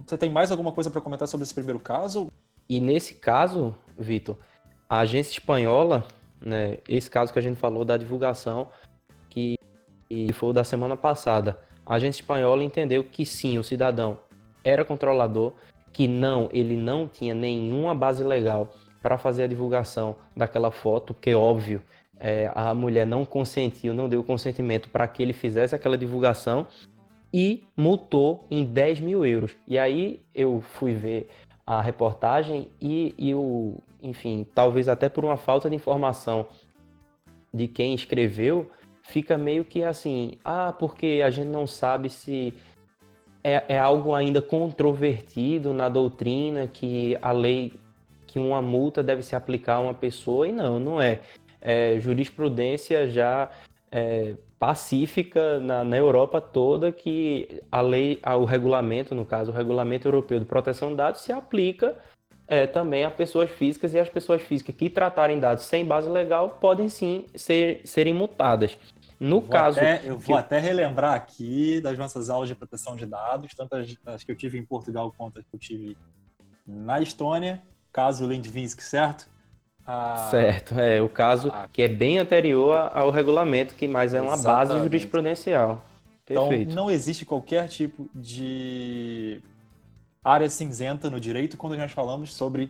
Você 0.06 0.18
tem 0.18 0.30
mais 0.30 0.51
alguma 0.51 0.72
coisa 0.72 0.89
para 0.92 1.01
comentar 1.01 1.27
sobre 1.27 1.44
esse 1.44 1.54
primeiro 1.54 1.80
caso? 1.80 2.32
E 2.70 2.80
nesse 2.80 3.16
caso, 3.16 3.75
Vitor, 3.98 4.38
a 4.89 5.00
agência 5.00 5.32
espanhola, 5.32 6.08
né, 6.39 6.77
esse 6.88 7.10
caso 7.10 7.34
que 7.34 7.39
a 7.39 7.42
gente 7.42 7.58
falou 7.58 7.84
da 7.84 7.98
divulgação, 7.98 8.70
que, 9.30 9.56
que 10.08 10.32
foi 10.34 10.54
da 10.54 10.63
semana 10.63 10.96
passada, 10.96 11.60
a 11.86 11.96
agência 11.96 12.22
espanhola 12.22 12.63
entendeu 12.63 13.04
que 13.04 13.25
sim, 13.25 13.58
o 13.58 13.63
cidadão 13.63 14.20
era 14.63 14.86
controlador, 14.86 15.54
que 15.92 16.08
não, 16.08 16.50
ele 16.51 16.75
não 16.75 17.08
tinha 17.08 17.34
nenhuma 17.34 17.96
base 17.96 18.24
legal 18.24 18.74
para 19.01 19.18
fazer 19.18 19.44
a 19.44 19.48
divulgação 19.48 20.16
daquela 20.36 20.70
foto, 20.70 21.13
que 21.13 21.34
óbvio, 21.34 21.82
é, 22.20 22.51
a 22.54 22.74
mulher 22.74 23.06
não 23.06 23.25
consentiu, 23.25 23.94
não 23.94 24.10
deu 24.10 24.24
consentimento 24.24 24.89
para 24.89 25.08
que 25.08 25.24
ele 25.24 25.34
fizesse 25.34 25.74
aquela 25.74 25.98
divulgação, 25.98 26.68
e 27.34 27.63
multou 27.75 28.46
em 28.50 28.65
10 28.65 29.00
mil 29.00 29.25
euros. 29.25 29.55
E 29.67 29.77
aí 29.77 30.22
eu 30.34 30.62
fui 30.62 30.93
ver 30.93 31.29
a 31.65 31.81
reportagem 31.81 32.69
e, 32.81 33.13
e 33.17 33.34
o, 33.34 33.77
enfim, 34.01 34.46
talvez 34.55 34.88
até 34.88 35.10
por 35.10 35.25
uma 35.25 35.38
falta 35.38 35.69
de 35.69 35.75
informação 35.75 36.48
de 37.53 37.67
quem 37.67 37.93
escreveu, 37.93 38.69
fica 39.01 39.38
meio 39.38 39.65
que 39.65 39.84
assim, 39.84 40.34
ah, 40.43 40.74
porque 40.77 41.22
a 41.24 41.29
gente 41.29 41.48
não 41.48 41.65
sabe 41.65 42.10
se 42.10 42.53
é, 43.43 43.63
é 43.69 43.79
algo 43.79 44.13
ainda 44.13 44.41
controvertido 44.41 45.74
na 45.74 45.89
doutrina 45.89 46.67
que 46.67 47.17
a 47.22 47.31
lei 47.31 47.74
que 48.25 48.38
uma 48.38 48.62
multa 48.62 49.01
deve 49.01 49.24
se 49.24 49.36
aplicar 49.36 49.75
a 49.75 49.79
uma 49.79 49.93
pessoa 49.93 50.48
e 50.48 50.51
não, 50.51 50.79
não 50.79 51.01
é. 51.01 51.22
é, 51.62 52.00
jurisprudência 52.00 53.10
já 53.10 53.50
é, 53.91 54.36
pacífica 54.60 55.60
na, 55.60 55.84
na, 55.84 55.98
Europa 55.98 56.41
toda 56.41 56.91
que 56.91 57.62
a 57.72 57.82
lei, 57.82 58.20
o 58.39 58.46
regulamento, 58.46 59.13
no 59.13 59.25
caso, 59.25 59.51
o 59.51 59.53
regulamento 59.53 60.08
europeu 60.08 60.39
de 60.39 60.46
proteção 60.46 60.89
de 60.89 60.96
dados 60.96 61.22
se 61.22 61.32
aplica 61.32 61.98
é, 62.48 62.65
também 62.65 63.03
a 63.03 63.12
pessoas 63.12 63.50
físicas 63.51 63.94
e 63.94 64.00
as 64.00 64.10
pessoas 64.10 64.41
físicas 64.41 64.75
que 64.75 64.89
tratarem 64.89 65.39
dados 65.39 65.65
sem 65.65 65.86
base 65.86 66.10
legal 66.10 66.58
podem 66.62 66.89
sim 66.89 67.25
ser, 67.36 67.82
serem 67.84 68.13
multadas. 68.13 68.77
No 69.20 69.41
caso. 69.41 69.79
Até, 69.79 70.01
eu 70.06 70.17
vou 70.17 70.38
até 70.38 70.60
relembrar 70.60 71.15
aqui 71.15 71.82
das 71.82 71.98
nossas 71.98 72.29
aulas 72.29 72.48
de 72.48 72.56
proteção 72.56 72.96
de 72.96 73.06
dados, 73.06 73.53
tanto 73.56 73.75
as, 73.75 73.96
as 74.06 74.24
que 74.24 74.32
eu 74.32 74.36
tive 74.36 74.58
em 74.58 74.65
Portugal 74.65 75.13
quanto 75.17 75.39
as 75.39 75.46
que 75.46 75.56
eu 75.56 75.60
tive 75.60 75.98
na 76.65 77.01
Estônia, 77.01 77.62
caso 77.91 78.25
Lendvinsk, 78.25 78.82
certo? 78.82 79.27
Certo, 80.29 80.77
é 80.79 81.01
o 81.01 81.08
caso 81.08 81.50
ah, 81.53 81.67
que 81.72 81.82
é 81.82 81.88
bem 81.88 82.20
anterior 82.20 82.91
ao 82.94 83.10
regulamento, 83.10 83.74
que 83.74 83.88
mais 83.88 84.13
é 84.13 84.22
uma 84.22 84.34
exatamente. 84.34 84.67
base 84.70 84.84
jurisprudencial. 84.84 85.86
Então, 86.25 86.50
Perfeito. 86.50 86.72
Então, 86.72 86.84
não 86.84 86.91
existe 86.91 87.25
qualquer 87.25 87.70
tipo 87.70 88.10
de 88.13 89.41
área 90.24 90.50
cinzenta 90.50 91.10
no 91.10 91.20
direito 91.20 91.56
quando 91.56 91.77
nós 91.77 91.91
falamos 91.91 92.34
sobre 92.34 92.70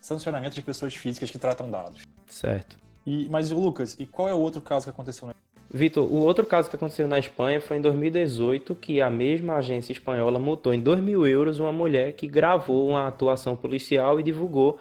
sancionamento 0.00 0.54
de 0.54 0.62
pessoas 0.62 0.94
físicas 0.94 1.30
que 1.30 1.38
tratam 1.38 1.70
dados. 1.70 2.02
Certo. 2.26 2.76
E, 3.06 3.26
mas, 3.30 3.50
Lucas, 3.50 3.96
e 3.98 4.06
qual 4.06 4.28
é 4.28 4.34
o 4.34 4.38
outro 4.38 4.60
caso 4.60 4.84
que 4.84 4.90
aconteceu 4.90 5.28
na 5.28 5.34
Vitor, 5.72 6.04
o 6.04 6.16
outro 6.16 6.44
caso 6.44 6.68
que 6.68 6.74
aconteceu 6.74 7.06
na 7.06 7.18
Espanha 7.18 7.60
foi 7.60 7.76
em 7.76 7.80
2018, 7.80 8.74
que 8.74 9.00
a 9.00 9.08
mesma 9.08 9.54
agência 9.54 9.92
espanhola 9.92 10.36
multou 10.36 10.74
em 10.74 10.80
2 10.80 11.00
mil 11.00 11.24
euros 11.24 11.60
uma 11.60 11.72
mulher 11.72 12.12
que 12.14 12.26
gravou 12.26 12.88
uma 12.88 13.06
atuação 13.06 13.54
policial 13.54 14.18
e 14.18 14.22
divulgou, 14.24 14.80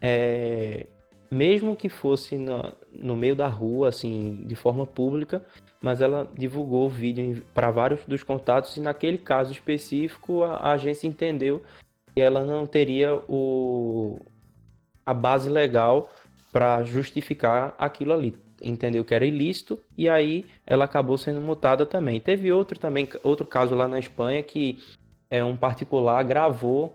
é, 0.00 0.86
mesmo 1.30 1.76
que 1.76 1.88
fosse 1.88 2.36
no, 2.36 3.16
meio 3.16 3.36
da 3.36 3.46
rua, 3.46 3.88
assim, 3.88 4.44
de 4.46 4.54
forma 4.54 4.86
pública, 4.86 5.44
mas 5.80 6.00
ela 6.00 6.30
divulgou 6.36 6.86
o 6.86 6.90
vídeo 6.90 7.42
para 7.54 7.70
vários 7.70 8.04
dos 8.04 8.22
contatos 8.22 8.76
e 8.76 8.80
naquele 8.80 9.18
caso 9.18 9.52
específico 9.52 10.42
a, 10.42 10.56
a 10.56 10.72
agência 10.72 11.06
entendeu 11.06 11.62
que 12.14 12.20
ela 12.20 12.44
não 12.44 12.66
teria 12.66 13.14
o, 13.28 14.18
a 15.06 15.14
base 15.14 15.48
legal 15.48 16.10
para 16.52 16.82
justificar 16.82 17.74
aquilo 17.78 18.12
ali 18.12 18.36
entendeu 18.62 19.04
que 19.04 19.14
era 19.14 19.24
ilícito 19.24 19.78
e 19.96 20.08
aí 20.08 20.44
ela 20.66 20.84
acabou 20.84 21.16
sendo 21.16 21.40
multada 21.40 21.86
também. 21.86 22.20
Teve 22.20 22.52
outro 22.52 22.78
também, 22.78 23.08
outro 23.22 23.46
caso 23.46 23.74
lá 23.74 23.88
na 23.88 23.98
Espanha 23.98 24.42
que 24.42 24.78
é 25.30 25.42
um 25.42 25.56
particular 25.56 26.22
gravou 26.24 26.94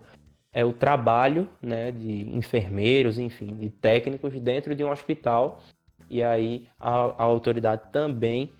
é 0.56 0.64
o 0.64 0.72
trabalho, 0.72 1.46
né, 1.60 1.92
de 1.92 2.34
enfermeiros, 2.34 3.18
enfim, 3.18 3.54
de 3.54 3.68
técnicos 3.68 4.32
dentro 4.40 4.74
de 4.74 4.82
um 4.82 4.90
hospital 4.90 5.60
e 6.08 6.22
aí 6.22 6.66
a, 6.80 6.92
a 6.92 7.22
autoridade 7.24 7.82
também 7.92 8.50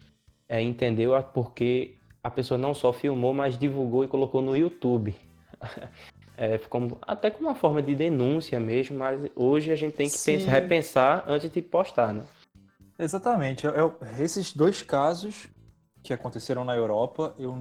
é, 0.47 0.61
entendeu 0.61 1.13
porque 1.33 1.95
a 2.23 2.31
pessoa 2.31 2.59
não 2.59 2.75
só 2.75 2.93
filmou, 2.93 3.33
mas 3.33 3.57
divulgou 3.57 4.05
e 4.05 4.09
colocou 4.09 4.43
no 4.43 4.55
YouTube. 4.55 5.17
É, 6.39 6.59
como, 6.59 6.99
até 7.01 7.31
como 7.31 7.49
uma 7.49 7.55
forma 7.55 7.81
de 7.81 7.95
denúncia 7.95 8.61
mesmo, 8.61 8.99
mas 8.99 9.19
hoje 9.35 9.73
a 9.73 9.75
gente 9.75 9.95
tem 9.95 10.07
que 10.07 10.19
pensar, 10.19 10.51
repensar 10.51 11.25
antes 11.27 11.51
de 11.51 11.63
postar, 11.63 12.13
né? 12.13 12.25
Exatamente. 12.99 13.65
Eu, 13.65 13.97
esses 14.19 14.53
dois 14.53 14.83
casos 14.83 15.49
que 16.03 16.13
aconteceram 16.13 16.63
na 16.63 16.77
Europa, 16.77 17.35
eu, 17.39 17.57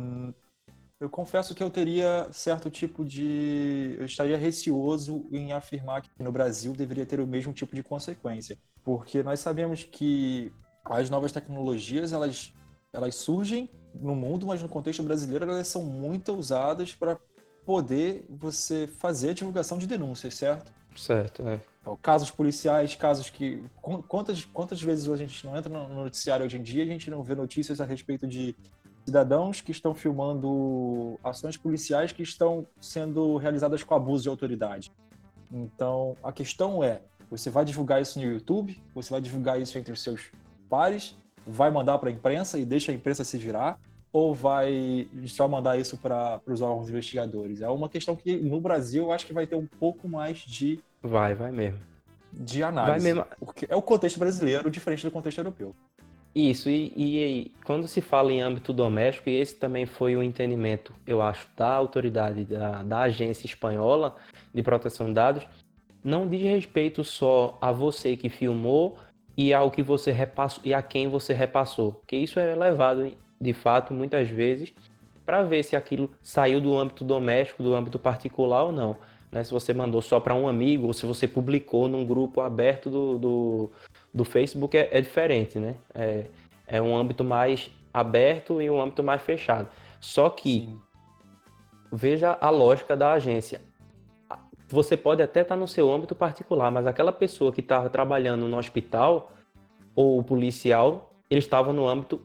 eu 0.99 1.09
confesso 1.09 1.53
que 1.53 1.61
eu 1.61 1.69
teria 1.69 2.27
certo 2.31 2.69
tipo 2.69 3.03
de. 3.03 3.95
Eu 3.99 4.05
estaria 4.05 4.37
receoso 4.37 5.27
em 5.31 5.51
afirmar 5.51 6.01
que 6.01 6.09
no 6.19 6.31
Brasil 6.31 6.73
deveria 6.73 7.05
ter 7.05 7.19
o 7.19 7.27
mesmo 7.27 7.51
tipo 7.51 7.75
de 7.75 7.83
consequência. 7.83 8.57
Porque 8.83 9.21
nós 9.21 9.39
sabemos 9.39 9.83
que 9.83 10.53
as 10.85 11.09
novas 11.09 11.31
tecnologias 11.31 12.13
elas, 12.13 12.53
elas 12.93 13.15
surgem 13.15 13.69
no 13.93 14.15
mundo, 14.15 14.45
mas 14.45 14.61
no 14.61 14.69
contexto 14.69 15.03
brasileiro 15.03 15.45
elas 15.45 15.67
são 15.67 15.83
muito 15.83 16.33
usadas 16.33 16.93
para 16.93 17.17
poder 17.65 18.25
você 18.29 18.87
fazer 18.87 19.31
a 19.31 19.33
divulgação 19.33 19.77
de 19.77 19.87
denúncias, 19.87 20.35
certo? 20.35 20.71
Certo, 20.95 21.45
é. 21.47 21.59
Então, 21.81 21.97
casos 22.01 22.31
policiais, 22.31 22.95
casos 22.95 23.29
que. 23.29 23.61
Quantas, 24.07 24.45
quantas 24.45 24.81
vezes 24.81 25.09
a 25.09 25.17
gente 25.17 25.45
não 25.45 25.57
entra 25.57 25.71
no 25.71 26.03
noticiário 26.03 26.45
hoje 26.45 26.57
em 26.57 26.63
dia 26.63 26.83
a 26.83 26.87
gente 26.87 27.09
não 27.11 27.21
vê 27.21 27.35
notícias 27.35 27.81
a 27.81 27.85
respeito 27.85 28.25
de 28.25 28.55
cidadãos 29.05 29.61
que 29.61 29.71
estão 29.71 29.93
filmando 29.93 31.19
ações 31.23 31.55
policiais 31.55 32.11
que 32.11 32.23
estão 32.23 32.67
sendo 32.81 33.37
realizadas 33.37 33.83
com 33.83 33.93
abuso 33.93 34.23
de 34.23 34.29
autoridade. 34.29 34.91
Então, 35.51 36.17
a 36.23 36.31
questão 36.31 36.83
é: 36.83 37.01
você 37.29 37.49
vai 37.49 37.63
divulgar 37.63 38.01
isso 38.01 38.19
no 38.19 38.25
YouTube, 38.25 38.81
você 38.93 39.09
vai 39.11 39.21
divulgar 39.21 39.61
isso 39.61 39.77
entre 39.77 39.93
os 39.93 40.01
seus 40.01 40.31
pares, 40.69 41.15
vai 41.45 41.69
mandar 41.69 41.99
para 41.99 42.09
a 42.09 42.11
imprensa 42.11 42.57
e 42.57 42.65
deixa 42.65 42.91
a 42.91 42.95
imprensa 42.95 43.23
se 43.23 43.37
virar, 43.37 43.79
ou 44.11 44.33
vai 44.33 45.07
só 45.27 45.47
mandar 45.47 45.77
isso 45.77 45.97
para 45.97 46.41
os 46.47 46.61
órgãos 46.61 46.89
investigadores? 46.89 47.61
É 47.61 47.69
uma 47.69 47.87
questão 47.87 48.15
que 48.15 48.35
no 48.35 48.59
Brasil 48.59 49.03
eu 49.03 49.11
acho 49.11 49.25
que 49.25 49.33
vai 49.33 49.45
ter 49.45 49.55
um 49.55 49.67
pouco 49.67 50.09
mais 50.09 50.39
de 50.39 50.79
Vai, 51.01 51.35
vai 51.35 51.51
mesmo. 51.51 51.79
De 52.33 52.63
análise. 52.63 52.91
Vai 52.91 52.99
mesmo. 52.99 53.25
Porque 53.39 53.67
é 53.69 53.75
o 53.75 53.81
contexto 53.81 54.17
brasileiro 54.17 54.71
diferente 54.71 55.05
do 55.05 55.11
contexto 55.11 55.37
europeu. 55.37 55.75
Isso, 56.35 56.69
e, 56.69 56.91
e, 56.97 57.51
quando 57.63 57.87
se 57.87 58.01
fala 58.01 58.29
em 58.29 58.41
âmbito 58.41 58.73
doméstico, 58.73 59.29
e 59.29 59.39
esse 59.39 59.55
também 59.55 59.85
foi 59.85 60.17
o 60.17 60.21
entendimento, 60.21 60.93
eu 61.07 61.21
acho, 61.21 61.47
da 61.55 61.73
autoridade, 61.73 62.43
da, 62.43 62.83
da 62.83 63.01
agência 63.03 63.45
espanhola 63.45 64.17
de 64.53 64.61
proteção 64.61 65.07
de 65.07 65.13
dados, 65.13 65.47
não 66.03 66.27
diz 66.27 66.41
respeito 66.43 67.05
só 67.05 67.57
a 67.61 67.71
você 67.71 68.17
que 68.17 68.27
filmou 68.27 68.97
e 69.37 69.53
ao 69.53 69.71
que 69.71 69.81
você 69.81 70.11
repassou 70.11 70.61
e 70.65 70.73
a 70.73 70.81
quem 70.81 71.07
você 71.07 71.33
repassou, 71.33 71.93
porque 71.93 72.17
isso 72.17 72.37
é 72.37 72.53
levado 72.53 73.13
de 73.39 73.53
fato 73.53 73.93
muitas 73.93 74.29
vezes 74.29 74.73
para 75.25 75.41
ver 75.41 75.63
se 75.63 75.75
aquilo 75.75 76.11
saiu 76.21 76.59
do 76.59 76.77
âmbito 76.77 77.03
doméstico, 77.03 77.63
do 77.63 77.73
âmbito 77.73 77.97
particular 77.97 78.65
ou 78.65 78.71
não. 78.71 78.97
Né? 79.31 79.43
Se 79.43 79.51
você 79.51 79.73
mandou 79.73 80.01
só 80.01 80.19
para 80.19 80.35
um 80.35 80.47
amigo 80.47 80.87
ou 80.87 80.93
se 80.93 81.05
você 81.05 81.27
publicou 81.27 81.87
num 81.87 82.05
grupo 82.05 82.41
aberto 82.41 82.89
do, 82.89 83.17
do, 83.17 83.71
do 84.15 84.23
Facebook, 84.23 84.77
é, 84.77 84.87
é, 84.93 85.01
diferente, 85.01 85.59
né? 85.59 85.75
É, 85.93 86.25
é 86.65 86.81
um 86.81 86.95
âmbito 86.95 87.21
mais 87.21 87.69
aberto 87.93 88.61
e 88.61 88.69
um 88.69 88.81
âmbito 88.81 89.03
mais 89.03 89.21
fechado. 89.21 89.67
Só 89.99 90.29
que, 90.29 90.61
Sim. 90.61 90.79
veja 91.91 92.37
a 92.39 92.49
lógica 92.49 92.95
da 92.95 93.11
agência. 93.11 93.61
Você 94.69 94.95
pode 94.95 95.21
até 95.21 95.41
estar 95.41 95.57
no 95.57 95.67
seu 95.67 95.93
âmbito 95.93 96.15
particular, 96.15 96.71
mas 96.71 96.87
aquela 96.87 97.11
pessoa 97.11 97.51
que 97.51 97.59
estava 97.59 97.89
trabalhando 97.89 98.47
no 98.47 98.57
hospital 98.57 99.33
ou 99.93 100.23
policial, 100.23 101.13
ele 101.29 101.39
estava 101.39 101.73
no 101.73 101.85
âmbito 101.85 102.21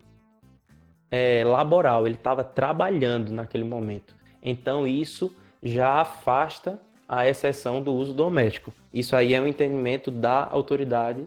é, 1.11 1.43
laboral, 1.45 2.07
ele 2.07 2.15
estava 2.15 2.45
trabalhando 2.45 3.33
naquele 3.33 3.65
momento. 3.65 4.15
Então, 4.41 4.87
isso 4.87 5.35
já 5.61 6.01
afasta 6.01 6.81
a 7.09 7.29
exceção 7.29 7.83
do 7.83 7.93
uso 7.93 8.15
doméstico. 8.15 8.73
Isso 8.95 9.17
aí 9.17 9.35
é 9.35 9.41
um 9.41 9.47
entendimento 9.47 10.11
da 10.11 10.45
autoridade 10.45 11.27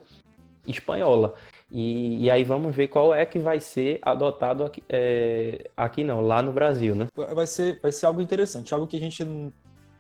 espanhola. 0.68 1.34
E, 1.72 2.26
e 2.26 2.32
aí 2.32 2.44
vamos 2.44 2.76
ver 2.76 2.88
qual 2.88 3.14
é 3.14 3.26
que 3.26 3.40
vai 3.40 3.60
ser 3.60 4.00
adotado 4.02 4.64
aqui, 4.64 4.84
é, 4.88 5.70
aqui 5.76 6.04
não, 6.04 6.22
lá 6.22 6.42
no 6.42 6.54
Brasil, 6.54 6.94
né? 6.96 7.08
Vai 7.34 7.48
ser, 7.48 7.80
vai 7.82 7.92
ser 7.92 8.06
algo 8.06 8.22
interessante, 8.22 8.74
algo 8.74 8.86
que 8.86 8.98
a 8.98 9.00
gente 9.00 9.26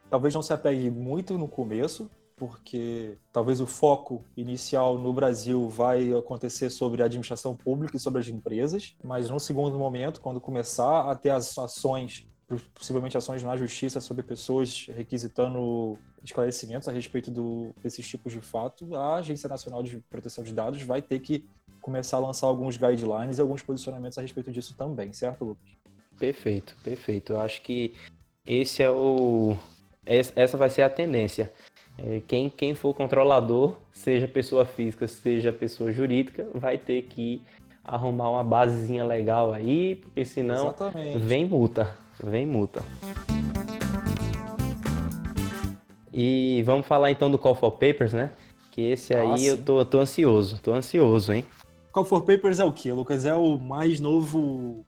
talvez 0.09 0.35
não 0.35 0.43
se 0.43 0.53
apegue 0.53 0.91
muito 0.91 1.37
no 1.37 1.47
começo, 1.47 2.09
porque 2.35 3.17
talvez 3.31 3.59
o 3.59 3.65
foco 3.65 4.23
inicial 4.37 4.97
no 4.97 5.11
Brasil 5.11 5.67
vai 5.69 6.13
acontecer 6.13 6.69
sobre 6.69 7.01
a 7.01 7.05
administração 7.05 7.55
pública 7.55 7.97
e 7.97 7.99
sobre 7.99 8.21
as 8.21 8.27
empresas, 8.27 8.95
mas 9.03 9.29
no 9.29 9.39
segundo 9.39 9.77
momento, 9.77 10.21
quando 10.21 10.39
começar 10.39 11.09
a 11.09 11.15
ter 11.15 11.31
as 11.31 11.57
ações 11.57 12.27
possivelmente 12.73 13.17
ações 13.17 13.43
na 13.43 13.55
justiça 13.55 13.99
sobre 13.99 14.23
pessoas 14.23 14.87
requisitando 14.95 15.97
esclarecimentos 16.23 16.87
a 16.87 16.91
respeito 16.91 17.29
do, 17.29 17.73
desses 17.81 18.07
tipos 18.07 18.33
de 18.33 18.41
fato, 18.41 18.95
a 18.95 19.15
Agência 19.15 19.49
Nacional 19.49 19.83
de 19.83 19.97
Proteção 20.09 20.43
de 20.43 20.53
Dados 20.53 20.81
vai 20.81 21.01
ter 21.01 21.19
que 21.19 21.45
começar 21.81 22.17
a 22.17 22.19
lançar 22.21 22.47
alguns 22.47 22.77
guidelines 22.77 23.37
e 23.37 23.41
alguns 23.41 23.61
posicionamentos 23.61 24.17
a 24.17 24.21
respeito 24.21 24.51
disso 24.51 24.73
também, 24.75 25.11
certo, 25.11 25.43
Lucas? 25.43 25.69
Perfeito, 26.17 26.75
perfeito. 26.83 27.33
Eu 27.33 27.41
acho 27.41 27.61
que 27.61 27.93
esse 28.45 28.81
é 28.81 28.89
o 28.89 29.57
essa 30.05 30.57
vai 30.57 30.69
ser 30.69 30.81
a 30.81 30.89
tendência. 30.89 31.51
É, 31.97 32.21
quem, 32.27 32.49
quem 32.49 32.75
for 32.75 32.93
controlador, 32.93 33.77
seja 33.91 34.27
pessoa 34.27 34.65
física, 34.65 35.07
seja 35.07 35.53
pessoa 35.53 35.91
jurídica, 35.91 36.47
vai 36.53 36.77
ter 36.77 37.03
que 37.03 37.41
arrumar 37.83 38.31
uma 38.31 38.43
basezinha 38.43 39.05
legal 39.05 39.53
aí, 39.53 39.95
porque 39.95 40.25
senão 40.25 40.67
Exatamente. 40.67 41.17
vem 41.19 41.45
multa. 41.45 41.95
Vem 42.21 42.45
multa. 42.45 42.83
E 46.11 46.61
vamos 46.63 46.85
falar 46.85 47.09
então 47.11 47.31
do 47.31 47.39
Call 47.39 47.55
for 47.55 47.71
Papers, 47.71 48.13
né? 48.13 48.31
Que 48.71 48.91
esse 48.91 49.15
aí 49.15 49.27
Nossa. 49.27 49.45
eu 49.45 49.57
tô, 49.57 49.85
tô 49.85 49.99
ansioso, 49.99 50.61
tô 50.61 50.73
ansioso, 50.73 51.33
hein? 51.33 51.45
Call 51.91 52.05
for 52.05 52.21
Papers 52.21 52.59
é 52.59 52.65
o 52.65 52.71
quê, 52.71 52.91
Lucas? 52.91 53.25
É 53.25 53.33
o 53.33 53.57
mais 53.57 53.99
novo. 53.99 54.85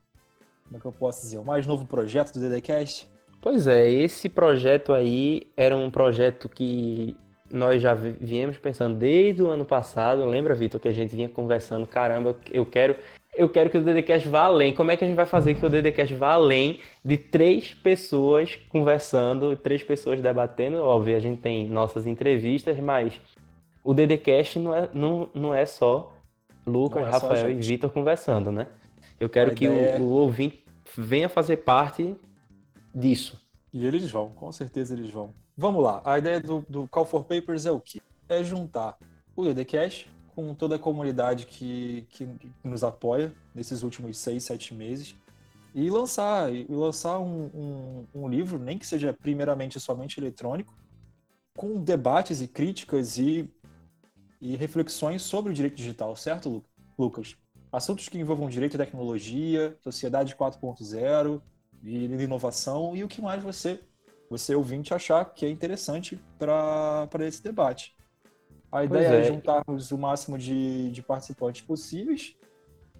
Como 0.66 0.78
é 0.78 0.80
que 0.80 0.86
eu 0.86 0.92
posso 0.92 1.22
dizer? 1.22 1.38
O 1.38 1.46
mais 1.46 1.66
novo 1.66 1.86
projeto 1.86 2.34
do 2.34 2.40
DDCast? 2.40 3.08
Pois 3.42 3.68
é, 3.68 3.90
esse 3.90 4.28
projeto 4.28 4.92
aí 4.92 5.52
era 5.56 5.78
um 5.78 5.92
projeto 5.92 6.50
que 6.50 7.16
nós 7.52 7.82
já 7.82 7.94
viemos 7.94 8.58
pensando 8.58 8.98
desde 8.98 9.44
o 9.44 9.48
ano 9.48 9.64
passado, 9.64 10.26
lembra, 10.26 10.56
Vitor, 10.56 10.82
que 10.82 10.88
a 10.88 10.92
gente 10.92 11.16
vinha 11.16 11.30
conversando, 11.30 11.86
caramba, 11.86 12.36
eu 12.52 12.66
quero 12.66 12.96
eu 13.36 13.50
quero 13.50 13.70
que 13.70 13.78
o 13.78 13.84
DDCast 13.84 14.28
vá 14.28 14.44
além. 14.44 14.74
Como 14.74 14.92
é 14.92 14.98
que 14.98 15.04
a 15.04 15.08
gente 15.08 15.16
vai 15.16 15.26
fazer 15.26 15.56
que 15.56 15.66
o 15.66 15.70
DDCast 15.70 16.16
vá 16.16 16.34
além 16.34 16.80
de 17.04 17.18
três 17.18 17.74
pessoas 17.74 18.58
conversando, 18.70 19.56
três 19.56 19.84
pessoas 19.84 20.22
debatendo? 20.22 20.78
Óbvio, 20.78 21.16
a 21.16 21.20
gente 21.20 21.42
tem 21.42 21.68
nossas 21.68 22.08
entrevistas, 22.08 22.80
mas 22.80 23.20
o 23.84 23.94
DDCast 23.94 24.60
não 24.60 24.74
é, 24.76 24.90
não, 24.94 25.30
não 25.34 25.54
é 25.54 25.66
só 25.66 26.14
Lucas, 26.66 27.06
é 27.06 27.10
Rafael 27.10 27.42
só 27.42 27.50
e 27.50 27.54
Vitor 27.54 27.90
conversando, 27.92 28.52
né? 28.52 28.68
Eu 29.20 29.30
quero 29.30 29.54
que 29.54 29.68
o, 29.68 29.74
é... 29.74 29.98
o 30.00 30.06
ouvinte 30.06 30.64
venha 30.98 31.30
fazer 31.30 31.58
parte 31.58 32.16
disso. 32.94 33.40
E 33.72 33.86
eles 33.86 34.10
vão, 34.10 34.30
com 34.30 34.52
certeza 34.52 34.94
eles 34.94 35.12
vão. 35.12 35.34
Vamos 35.58 35.84
lá, 35.84 36.02
a 36.04 36.18
ideia 36.18 36.40
do, 36.40 36.66
do 36.68 36.88
Call 36.88 37.06
for 37.06 37.24
Papers 37.24 37.66
é 37.66 37.72
o 37.72 37.80
quê? 37.80 38.02
É 38.28 38.44
juntar 38.44 38.98
o 39.36 39.44
DDCast 39.44 40.10
com 40.36 40.54
toda 40.54 40.76
a 40.76 40.80
comunidade 40.80 41.46
que, 41.46 42.06
que 42.10 42.28
nos 42.64 42.84
apoia 42.84 43.34
nesses 43.54 43.84
últimos 43.84 44.18
seis, 44.18 44.44
sete 44.44 44.74
meses 44.74 45.16
e 45.74 45.90
lançar, 45.90 46.54
e 46.54 46.66
lançar 46.70 47.20
um, 47.20 47.46
um, 47.54 48.08
um, 48.14 48.28
livro, 48.28 48.60
nem 48.60 48.78
que 48.78 48.86
seja 48.86 49.14
primeiramente 49.14 49.80
somente 49.80 50.20
eletrônico, 50.20 50.74
com 51.56 51.82
debates 51.82 52.42
e 52.42 52.48
críticas 52.48 53.18
e, 53.18 53.50
e 54.42 54.56
reflexões 54.56 55.22
sobre 55.22 55.52
o 55.52 55.56
direito 55.56 55.76
digital, 55.76 56.16
certo, 56.16 56.64
Lucas? 56.98 57.36
Assuntos 57.72 58.08
que 58.08 58.18
envolvam 58.18 58.50
direito 58.50 58.76
e 58.76 58.78
tecnologia, 58.78 59.78
sociedade 59.82 60.36
4.0 60.36 61.42
e 61.84 62.06
inovação 62.06 62.96
e 62.96 63.04
o 63.04 63.08
que 63.08 63.22
mais 63.22 63.44
você, 63.44 63.82
você 64.30 64.56
ouvinte, 64.56 64.94
achar 64.94 65.26
que 65.26 65.46
é 65.46 65.50
interessante 65.50 66.20
para 66.38 67.28
esse 67.28 67.44
debate. 67.44 67.96
A 68.76 68.84
ideia 68.84 69.08
é. 69.08 69.20
é. 69.22 69.24
juntarmos 69.24 69.92
o 69.92 69.98
máximo 69.98 70.38
de, 70.38 70.92
de 70.92 71.02
participantes 71.02 71.62
possíveis 71.62 72.36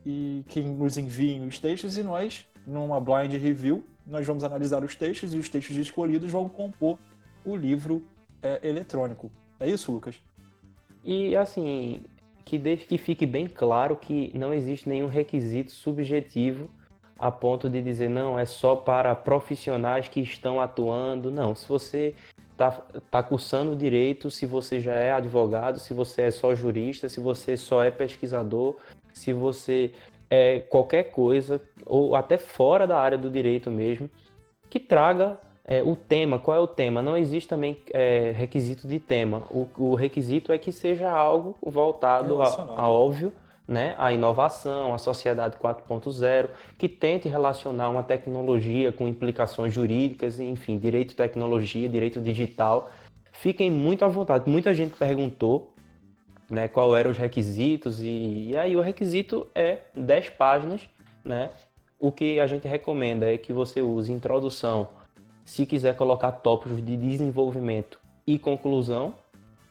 e 0.06 0.46
quem 0.48 0.64
nos 0.64 0.98
enviem 0.98 1.46
os 1.46 1.60
textos 1.60 1.98
e 1.98 2.04
nós, 2.04 2.48
numa 2.66 3.02
blind 3.02 3.34
review, 3.34 3.86
nós 4.08 4.26
vamos 4.26 4.46
analisar 4.46 4.86
os 4.86 4.96
textos 4.96 5.34
e 5.34 5.38
os 5.38 5.50
textos 5.50 5.76
escolhidos 5.76 6.32
vão 6.32 6.48
compor 6.48 6.98
o 7.44 7.58
livro 7.58 8.08
é, 8.42 8.66
eletrônico. 8.66 9.30
É 9.60 9.70
isso, 9.70 9.92
Lucas? 9.92 10.16
E 11.04 11.36
assim, 11.36 12.06
que, 12.46 12.58
deixe, 12.58 12.86
que 12.86 12.98
fique 12.98 13.26
bem 13.26 13.46
claro 13.46 13.98
que 13.98 14.32
não 14.34 14.54
existe 14.54 14.88
nenhum 14.88 15.08
requisito 15.10 15.74
subjetivo 15.74 16.70
a 17.20 17.30
ponto 17.30 17.70
de 17.70 17.82
dizer 17.82 18.10
não, 18.10 18.40
é 18.40 18.46
só 18.46 18.78
para 18.78 19.14
profissionais 19.14 20.08
que 20.08 20.22
estão 20.22 20.62
atuando. 20.62 21.30
Não, 21.30 21.54
se 21.54 21.68
você 21.68 22.16
está 22.56 22.72
tá 23.12 23.22
cursando 23.22 23.76
direito, 23.76 24.32
se 24.32 24.46
você 24.46 24.80
já 24.80 24.94
é 24.94 25.12
advogado, 25.12 25.80
se 25.80 25.94
você 25.94 26.24
é 26.24 26.32
só 26.32 26.56
jurista, 26.56 27.10
se 27.10 27.20
você 27.20 27.58
só 27.58 27.84
é 27.84 27.92
pesquisador, 27.92 28.78
se 29.14 29.34
você 29.34 29.92
é 30.30 30.62
qualquer 30.62 31.12
coisa, 31.12 31.62
ou 31.86 32.16
até 32.16 32.38
fora 32.38 32.88
da 32.88 32.98
área 32.98 33.18
do 33.18 33.30
direito 33.30 33.70
mesmo, 33.70 34.10
que 34.70 34.80
traga 34.80 35.38
é, 35.66 35.84
o 35.84 35.96
tema. 35.96 36.40
Qual 36.40 36.56
é 36.56 36.60
o 36.60 36.68
tema? 36.68 37.02
Não 37.02 37.18
existe 37.18 37.48
também 37.48 37.78
é, 37.92 38.32
requisito 38.32 38.88
de 38.88 39.00
tema. 39.00 39.44
O, 39.52 39.68
o, 39.78 39.96
requisito 39.96 40.52
é 40.52 40.58
que 40.58 40.72
seja 40.72 41.12
algo 41.12 41.56
voltado 41.62 42.42
a, 42.42 42.48
a 42.48 42.90
óbvio 42.90 43.34
né, 43.68 43.96
a 43.98 44.14
inovação, 44.14 44.94
a 44.94 44.98
sociedade 44.98 45.58
4.0, 45.58 46.50
que 46.78 46.88
tente 46.88 47.28
relacionar 47.28 47.90
uma 47.90 48.04
tecnologia 48.04 48.92
com 48.92 49.08
implicações 49.08 49.74
jurídicas, 49.74 50.40
enfim, 50.40 50.78
direito 50.78 51.16
tecnologia, 51.16 51.90
direito 51.90 52.22
digital. 52.22 52.92
Fiquem 53.32 53.72
muito 53.72 54.06
à 54.06 54.08
vontade. 54.08 54.50
Muita 54.50 54.74
gente 54.74 54.96
perguntou 54.96 55.74
né, 56.50 56.68
qual 56.68 56.96
eram 56.96 57.12
os 57.12 57.18
requisitos, 57.18 58.02
e, 58.02 58.50
e 58.50 58.58
aí 58.58 58.76
o 58.76 58.82
requisito 58.82 59.48
é 59.56 59.80
10 59.96 60.30
páginas. 60.32 60.82
Né? 61.24 61.50
O 62.00 62.12
que 62.12 62.40
a 62.40 62.46
gente 62.46 62.68
recomenda 62.68 63.32
é 63.32 63.38
que 63.38 63.52
você 63.52 63.82
use 63.82 64.12
introdução, 64.12 64.90
se 65.44 65.66
quiser 65.66 65.96
colocar 65.96 66.32
tópicos 66.32 66.84
de 66.84 66.98
desenvolvimento 66.98 68.00
e 68.28 68.38
conclusão, 68.40 69.14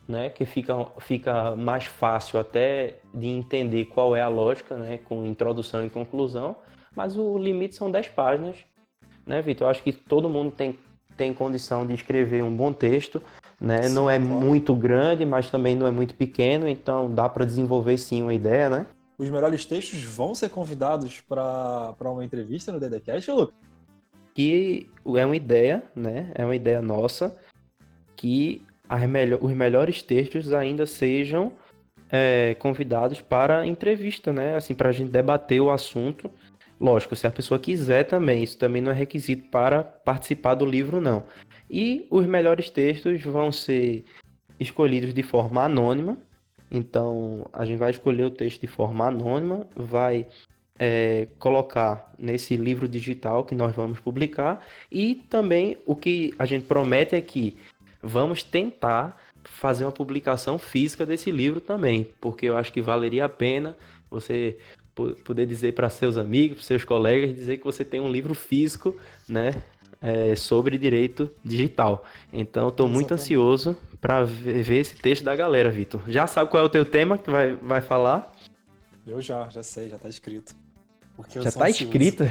né, 0.08 0.28
que 0.28 0.44
fica, 0.44 0.74
fica 1.00 1.56
mais 1.56 1.84
fácil 1.84 2.38
até 2.38 2.98
de 3.12 3.26
entender 3.26 3.86
qual 3.86 4.14
é 4.14 4.20
a 4.20 4.28
lógica, 4.28 4.76
né, 4.76 4.98
com 4.98 5.24
introdução 5.24 5.84
e 5.84 5.90
conclusão, 5.90 6.56
mas 6.94 7.16
o 7.16 7.38
limite 7.38 7.74
são 7.74 7.90
10 7.90 8.08
páginas, 8.08 8.56
né, 9.26 9.40
Vitor? 9.40 9.66
Eu 9.66 9.70
acho 9.70 9.82
que 9.82 9.92
todo 9.92 10.28
mundo 10.28 10.52
tem, 10.52 10.78
tem 11.16 11.32
condição 11.32 11.86
de 11.86 11.94
escrever 11.94 12.42
um 12.42 12.54
bom 12.54 12.72
texto, 12.72 13.22
né? 13.60 13.84
Sim, 13.84 13.94
não 13.94 14.10
é 14.10 14.18
muito 14.18 14.74
grande, 14.74 15.24
mas 15.24 15.50
também 15.50 15.74
não 15.74 15.86
é 15.86 15.90
muito 15.90 16.14
pequeno, 16.14 16.68
então 16.68 17.12
dá 17.12 17.28
para 17.28 17.44
desenvolver 17.44 17.96
sim 17.96 18.22
uma 18.22 18.34
ideia, 18.34 18.68
né? 18.68 18.86
Os 19.16 19.30
melhores 19.30 19.64
textos 19.64 20.02
vão 20.02 20.34
ser 20.34 20.50
convidados 20.50 21.20
para 21.20 21.94
uma 22.00 22.24
entrevista 22.24 22.70
no 22.70 22.80
DDCast, 22.80 23.30
Lucas? 23.30 23.54
Que 24.34 24.90
é 25.16 25.24
uma 25.24 25.36
ideia, 25.36 25.84
né? 25.94 26.32
É 26.34 26.44
uma 26.44 26.56
ideia 26.56 26.82
nossa 26.82 27.36
que 28.16 28.62
os 29.40 29.52
melhores 29.52 30.02
textos 30.02 30.52
ainda 30.52 30.86
sejam 30.86 31.52
é, 32.10 32.54
convidados 32.56 33.20
para 33.20 33.66
entrevista, 33.66 34.32
né? 34.32 34.56
Assim, 34.56 34.74
para 34.74 34.90
a 34.90 34.92
gente 34.92 35.10
debater 35.10 35.60
o 35.60 35.70
assunto. 35.70 36.30
Lógico, 36.80 37.16
se 37.16 37.26
a 37.26 37.30
pessoa 37.30 37.58
quiser 37.58 38.04
também, 38.04 38.42
isso 38.42 38.58
também 38.58 38.82
não 38.82 38.92
é 38.92 38.94
requisito 38.94 39.48
para 39.48 39.82
participar 39.82 40.54
do 40.54 40.66
livro, 40.66 41.00
não. 41.00 41.24
E 41.70 42.06
os 42.10 42.26
melhores 42.26 42.68
textos 42.68 43.22
vão 43.22 43.50
ser 43.50 44.04
escolhidos 44.60 45.14
de 45.14 45.22
forma 45.22 45.64
anônima. 45.64 46.18
Então, 46.70 47.46
a 47.52 47.64
gente 47.64 47.78
vai 47.78 47.90
escolher 47.90 48.24
o 48.24 48.30
texto 48.30 48.60
de 48.60 48.66
forma 48.66 49.06
anônima, 49.06 49.66
vai 49.74 50.26
é, 50.78 51.28
colocar 51.38 52.12
nesse 52.18 52.56
livro 52.56 52.88
digital 52.88 53.44
que 53.44 53.54
nós 53.54 53.74
vamos 53.74 54.00
publicar. 54.00 54.64
E 54.90 55.16
também 55.28 55.78
o 55.86 55.94
que 55.94 56.34
a 56.38 56.44
gente 56.44 56.66
promete 56.66 57.14
é 57.14 57.20
que 57.20 57.56
vamos 58.04 58.42
tentar 58.42 59.20
fazer 59.44 59.84
uma 59.84 59.92
publicação 59.92 60.58
física 60.58 61.04
desse 61.04 61.30
livro 61.30 61.60
também, 61.60 62.08
porque 62.20 62.46
eu 62.46 62.56
acho 62.56 62.72
que 62.72 62.80
valeria 62.80 63.24
a 63.24 63.28
pena 63.28 63.76
você 64.10 64.58
poder 65.24 65.46
dizer 65.46 65.74
para 65.74 65.90
seus 65.90 66.16
amigos, 66.16 66.58
para 66.58 66.66
seus 66.66 66.84
colegas, 66.84 67.34
dizer 67.34 67.58
que 67.58 67.64
você 67.64 67.84
tem 67.84 68.00
um 68.00 68.10
livro 68.10 68.32
físico, 68.34 68.96
né, 69.28 69.62
é, 70.00 70.36
sobre 70.36 70.78
direito 70.78 71.30
digital. 71.44 72.04
Então, 72.32 72.68
estou 72.68 72.88
muito 72.88 73.12
ansioso 73.12 73.76
para 74.00 74.22
ver 74.22 74.80
esse 74.80 74.94
texto 74.96 75.24
da 75.24 75.34
galera, 75.34 75.70
Vitor. 75.70 76.02
Já 76.06 76.26
sabe 76.26 76.50
qual 76.50 76.62
é 76.62 76.66
o 76.66 76.70
teu 76.70 76.84
tema 76.84 77.18
que 77.18 77.30
vai, 77.30 77.56
vai 77.56 77.80
falar? 77.80 78.30
Eu 79.06 79.20
já, 79.20 79.48
já 79.48 79.62
sei, 79.62 79.88
já 79.88 79.96
está 79.96 80.08
escrito. 80.08 80.54
Já 81.28 81.48
está 81.48 81.70
escrito? 81.70 82.24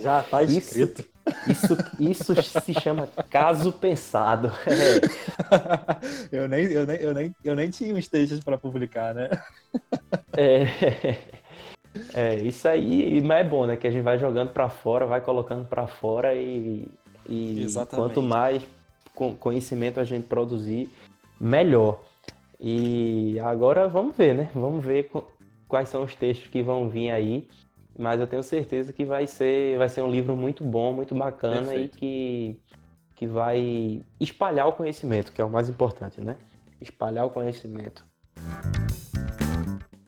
Já 0.00 0.20
está 0.20 0.42
escrito. 0.42 1.04
Isso, 1.46 1.76
isso 1.98 2.60
se 2.60 2.74
chama 2.74 3.08
caso 3.28 3.72
pensado. 3.72 4.52
É. 4.66 5.00
eu, 6.32 6.48
nem, 6.48 6.64
eu, 6.66 6.86
nem, 6.86 6.96
eu, 6.96 7.14
nem, 7.14 7.34
eu 7.44 7.54
nem 7.54 7.70
tinha 7.70 7.94
uns 7.94 8.08
textos 8.08 8.40
para 8.40 8.58
publicar, 8.58 9.14
né? 9.14 9.28
É, 10.36 11.18
é, 12.14 12.34
isso 12.36 12.66
aí, 12.66 13.20
mas 13.20 13.46
é 13.46 13.48
bom, 13.48 13.66
né? 13.66 13.76
Que 13.76 13.86
a 13.86 13.90
gente 13.90 14.02
vai 14.02 14.18
jogando 14.18 14.50
para 14.50 14.68
fora, 14.68 15.06
vai 15.06 15.20
colocando 15.20 15.66
para 15.66 15.86
fora 15.86 16.34
e, 16.34 16.88
e 17.28 17.66
quanto 17.90 18.22
mais 18.22 18.62
conhecimento 19.38 20.00
a 20.00 20.04
gente 20.04 20.26
produzir, 20.26 20.90
melhor. 21.38 22.02
E 22.58 23.38
agora 23.40 23.88
vamos 23.88 24.16
ver, 24.16 24.34
né? 24.34 24.50
Vamos 24.54 24.84
ver 24.84 25.10
quais 25.68 25.88
são 25.88 26.02
os 26.02 26.14
textos 26.14 26.48
que 26.48 26.62
vão 26.62 26.88
vir 26.88 27.10
aí 27.10 27.46
mas 28.00 28.18
eu 28.18 28.26
tenho 28.26 28.42
certeza 28.42 28.94
que 28.94 29.04
vai 29.04 29.26
ser, 29.26 29.76
vai 29.76 29.88
ser 29.88 30.02
um 30.02 30.10
livro 30.10 30.34
muito 30.34 30.64
bom, 30.64 30.92
muito 30.92 31.14
bacana 31.14 31.68
Perfeito. 31.68 31.96
e 31.96 31.98
que, 31.98 32.60
que 33.14 33.26
vai 33.26 34.02
espalhar 34.18 34.66
o 34.66 34.72
conhecimento, 34.72 35.30
que 35.32 35.40
é 35.40 35.44
o 35.44 35.50
mais 35.50 35.68
importante, 35.68 36.18
né? 36.18 36.36
Espalhar 36.80 37.26
o 37.26 37.30
conhecimento. 37.30 38.02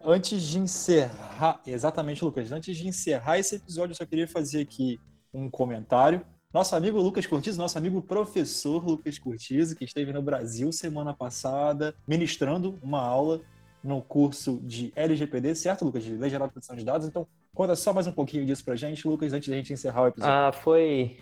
Antes 0.03 0.43
de 0.43 0.59
encerrar, 0.59 1.61
exatamente, 1.67 2.25
Lucas, 2.25 2.51
antes 2.51 2.77
de 2.77 2.89
encerrar 2.89 3.39
esse 3.39 3.57
episódio, 3.57 3.93
eu 3.93 3.97
só 3.97 4.07
queria 4.07 4.27
fazer 4.27 4.63
aqui 4.63 4.99
um 5.33 5.51
comentário. 5.51 6.23
Nosso 6.53 6.75
amigo 6.75 6.99
Lucas 6.99 7.27
Cortizo, 7.27 7.59
nosso 7.59 7.77
amigo 7.77 8.01
professor 8.01 8.83
Lucas 8.83 9.19
Cortizo, 9.19 9.77
que 9.77 9.85
esteve 9.85 10.15
no 10.15 10.23
Brasil 10.23 10.73
semana 10.73 11.13
passada, 11.13 11.95
ministrando 12.09 12.79
uma 12.83 13.03
aula 13.03 13.43
no 13.83 14.01
curso 14.03 14.61
de 14.63 14.93
LGPD, 14.95 15.55
certo, 15.55 15.85
Lucas? 15.85 16.05
De 16.05 16.15
Lei 16.15 16.31
Geral 16.31 16.49
de 16.49 16.53
Proteção 16.53 16.77
de 16.77 16.85
Dados. 16.85 17.07
Então, 17.07 17.27
Conta 17.55 17.77
só 17.77 17.93
mais 17.93 18.07
um 18.07 18.13
pouquinho 18.13 18.47
disso 18.47 18.65
pra 18.65 18.75
gente, 18.75 19.07
Lucas, 19.07 19.35
antes 19.35 19.47
da 19.47 19.57
gente 19.57 19.75
encerrar 19.75 20.05
o 20.05 20.07
episódio. 20.07 20.35
Ah, 20.35 20.53
foi, 20.53 21.19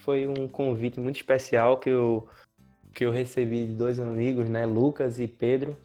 foi 0.00 0.26
um 0.26 0.48
convite 0.48 0.98
muito 0.98 1.14
especial 1.14 1.78
que 1.78 1.88
eu, 1.88 2.26
que 2.92 3.06
eu 3.06 3.12
recebi 3.12 3.64
de 3.64 3.74
dois 3.74 4.00
amigos, 4.00 4.48
né, 4.48 4.66
Lucas 4.66 5.20
e 5.20 5.28
Pedro. 5.28 5.76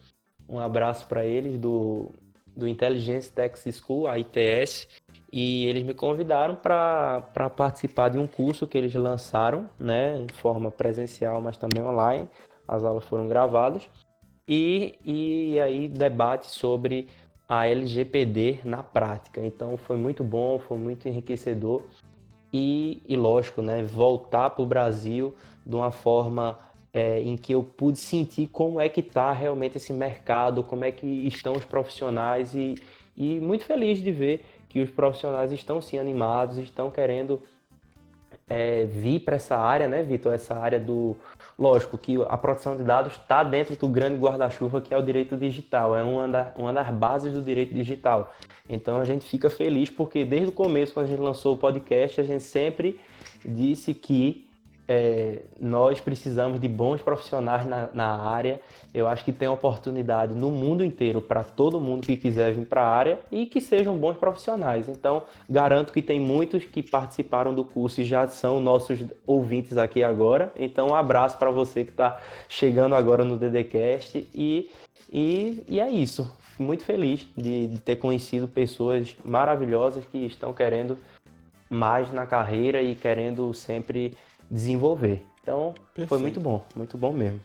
Um 0.48 0.58
abraço 0.58 1.06
para 1.06 1.24
eles 1.24 1.56
do, 1.60 2.12
do 2.56 2.66
Intelligence 2.66 3.30
Tech 3.30 3.56
School, 3.70 4.08
a 4.08 4.18
ITS, 4.18 4.88
e 5.32 5.66
eles 5.66 5.84
me 5.84 5.94
convidaram 5.94 6.56
para 6.56 7.22
participar 7.56 8.08
de 8.08 8.18
um 8.18 8.26
curso 8.26 8.66
que 8.66 8.76
eles 8.76 8.92
lançaram, 8.94 9.70
né, 9.78 10.24
de 10.26 10.34
forma 10.34 10.72
presencial, 10.72 11.40
mas 11.40 11.56
também 11.56 11.84
online. 11.84 12.28
As 12.66 12.82
aulas 12.82 13.04
foram 13.04 13.28
gravadas. 13.28 13.88
E, 14.46 14.94
e 15.04 15.60
aí 15.60 15.88
debate 15.88 16.46
sobre 16.46 17.08
a 17.48 17.66
LGPD 17.66 18.60
na 18.64 18.82
prática. 18.82 19.40
Então 19.40 19.76
foi 19.76 19.96
muito 19.96 20.24
bom, 20.24 20.58
foi 20.58 20.78
muito 20.78 21.08
enriquecedor 21.08 21.82
e, 22.52 23.02
e 23.06 23.16
lógico, 23.16 23.62
né, 23.62 23.82
voltar 23.82 24.50
para 24.50 24.62
o 24.62 24.66
Brasil 24.66 25.34
de 25.64 25.74
uma 25.74 25.90
forma 25.90 26.58
é, 26.92 27.20
em 27.20 27.36
que 27.36 27.52
eu 27.52 27.64
pude 27.64 27.98
sentir 27.98 28.46
como 28.46 28.80
é 28.80 28.88
que 28.88 29.00
está 29.00 29.32
realmente 29.32 29.76
esse 29.76 29.92
mercado, 29.92 30.62
como 30.62 30.84
é 30.84 30.92
que 30.92 31.06
estão 31.06 31.54
os 31.54 31.64
profissionais 31.64 32.54
e, 32.54 32.76
e 33.16 33.40
muito 33.40 33.64
feliz 33.64 33.98
de 33.98 34.12
ver 34.12 34.44
que 34.68 34.80
os 34.80 34.90
profissionais 34.90 35.52
estão 35.52 35.80
sim 35.80 35.98
animados, 35.98 36.58
estão 36.58 36.90
querendo 36.90 37.42
é, 38.48 38.84
vir 38.84 39.20
para 39.20 39.36
essa 39.36 39.56
área, 39.56 39.88
né, 39.88 40.02
Vitor? 40.02 40.34
Essa 40.34 40.54
área 40.54 40.78
do. 40.78 41.16
Lógico 41.58 41.96
que 41.96 42.16
a 42.28 42.36
proteção 42.36 42.76
de 42.76 42.82
dados 42.82 43.12
está 43.12 43.44
dentro 43.44 43.76
do 43.76 43.88
grande 43.88 44.18
guarda-chuva 44.18 44.80
que 44.80 44.92
é 44.92 44.98
o 44.98 45.02
direito 45.02 45.36
digital, 45.36 45.96
é 45.96 46.02
uma, 46.02 46.26
da, 46.26 46.52
uma 46.56 46.72
das 46.72 46.90
bases 46.90 47.32
do 47.32 47.40
direito 47.40 47.72
digital. 47.72 48.34
Então 48.68 49.00
a 49.00 49.04
gente 49.04 49.24
fica 49.24 49.48
feliz 49.48 49.88
porque 49.88 50.24
desde 50.24 50.48
o 50.48 50.52
começo, 50.52 50.92
quando 50.92 51.06
a 51.06 51.08
gente 51.08 51.20
lançou 51.20 51.54
o 51.54 51.58
podcast, 51.58 52.20
a 52.20 52.24
gente 52.24 52.42
sempre 52.42 52.98
disse 53.44 53.94
que 53.94 54.43
é, 54.86 55.42
nós 55.58 56.00
precisamos 56.00 56.60
de 56.60 56.68
bons 56.68 57.00
profissionais 57.00 57.66
na, 57.66 57.88
na, 57.92 58.20
área. 58.20 58.60
Eu 58.92 59.08
acho 59.08 59.24
que 59.24 59.32
tem 59.32 59.48
oportunidade 59.48 60.34
no 60.34 60.50
mundo 60.50 60.84
inteiro 60.84 61.20
para 61.22 61.42
todo 61.42 61.80
mundo 61.80 62.06
que 62.06 62.16
quiser 62.16 62.52
vir 62.52 62.66
para 62.66 62.82
a 62.82 62.88
área 62.88 63.18
e 63.32 63.46
que 63.46 63.60
sejam 63.60 63.96
bons 63.96 64.16
profissionais. 64.16 64.88
Então, 64.88 65.22
garanto 65.48 65.92
que 65.92 66.02
tem 66.02 66.20
muitos 66.20 66.64
que 66.64 66.82
participaram 66.82 67.54
do 67.54 67.64
curso 67.64 68.02
e 68.02 68.04
já 68.04 68.28
são 68.28 68.60
nossos 68.60 69.00
ouvintes 69.26 69.76
aqui 69.78 70.02
agora. 70.02 70.52
Então, 70.56 70.88
um 70.88 70.94
abraço 70.94 71.38
para 71.38 71.50
você 71.50 71.84
que 71.84 71.90
está 71.90 72.20
chegando 72.48 72.94
agora 72.94 73.24
no 73.24 73.38
DDCast 73.38 74.28
e, 74.34 74.70
e, 75.10 75.64
e 75.66 75.80
é 75.80 75.88
isso. 75.88 76.30
Muito 76.58 76.84
feliz 76.84 77.26
de, 77.36 77.66
de 77.68 77.80
ter 77.80 77.96
conhecido 77.96 78.46
pessoas 78.46 79.16
maravilhosas 79.24 80.04
que 80.04 80.18
estão 80.18 80.52
querendo 80.52 80.98
mais 81.68 82.12
na 82.12 82.26
carreira 82.26 82.80
e 82.80 82.94
querendo 82.94 83.52
sempre 83.52 84.14
desenvolver. 84.54 85.26
Então, 85.42 85.74
Perfeito. 85.94 86.08
foi 86.08 86.18
muito 86.18 86.40
bom, 86.40 86.64
muito 86.74 86.96
bom 86.96 87.12
mesmo. 87.12 87.40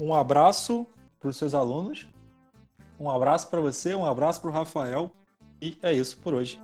Um 0.00 0.14
abraço 0.14 0.86
para 1.20 1.28
os 1.28 1.36
seus 1.36 1.54
alunos, 1.54 2.06
um 2.98 3.10
abraço 3.10 3.48
para 3.48 3.60
você, 3.60 3.94
um 3.94 4.04
abraço 4.04 4.40
para 4.40 4.50
o 4.50 4.52
Rafael, 4.52 5.10
e 5.60 5.78
é 5.82 5.92
isso 5.92 6.16
por 6.18 6.34
hoje. 6.34 6.60